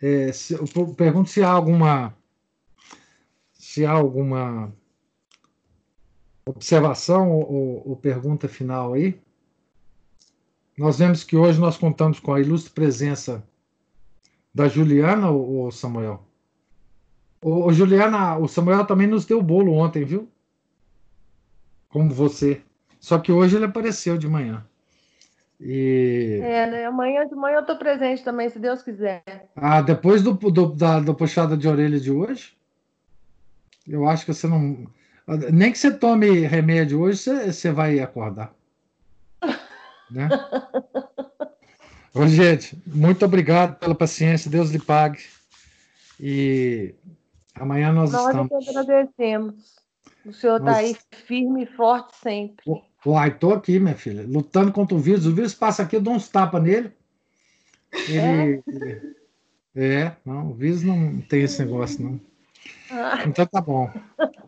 [0.00, 2.14] É, se, eu pergunto se há alguma
[3.52, 4.72] se há alguma
[6.50, 9.20] observação ou, ou, pergunta final aí.
[10.76, 13.44] Nós vemos que hoje nós contamos com a ilustre presença
[14.54, 16.24] da Juliana ou Samuel.
[17.40, 20.28] Ô, Juliana, o Samuel também nos deu bolo ontem, viu?
[21.88, 22.62] Como você.
[23.00, 24.66] Só que hoje ele apareceu de manhã.
[25.60, 26.40] E...
[26.42, 26.86] É, né?
[26.86, 29.22] Amanhã de manhã eu estou presente também, se Deus quiser.
[29.56, 32.56] Ah, depois do, do, da, da puxada de orelha de hoje,
[33.86, 34.86] eu acho que você não.
[35.52, 38.52] Nem que você tome remédio hoje, você, você vai acordar.
[40.10, 40.28] né?
[42.14, 45.20] Ô, gente, muito obrigado pela paciência, Deus lhe pague.
[46.18, 46.94] E
[47.60, 48.50] Amanhã nós, nós estamos.
[48.50, 49.76] Nós agradecemos.
[50.24, 50.76] O senhor está nós...
[50.76, 50.96] aí
[51.26, 52.64] firme e forte sempre.
[53.06, 55.26] Uai, estou aqui, minha filha, lutando contra o vírus.
[55.26, 56.92] O vírus passa aqui, eu dou uns tapas nele.
[58.08, 58.62] Ele...
[59.74, 60.02] É?
[60.04, 62.20] é, não, o vírus não tem esse negócio, não.
[62.90, 63.24] Ah.
[63.26, 63.90] Então tá bom.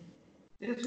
[0.61, 0.85] It is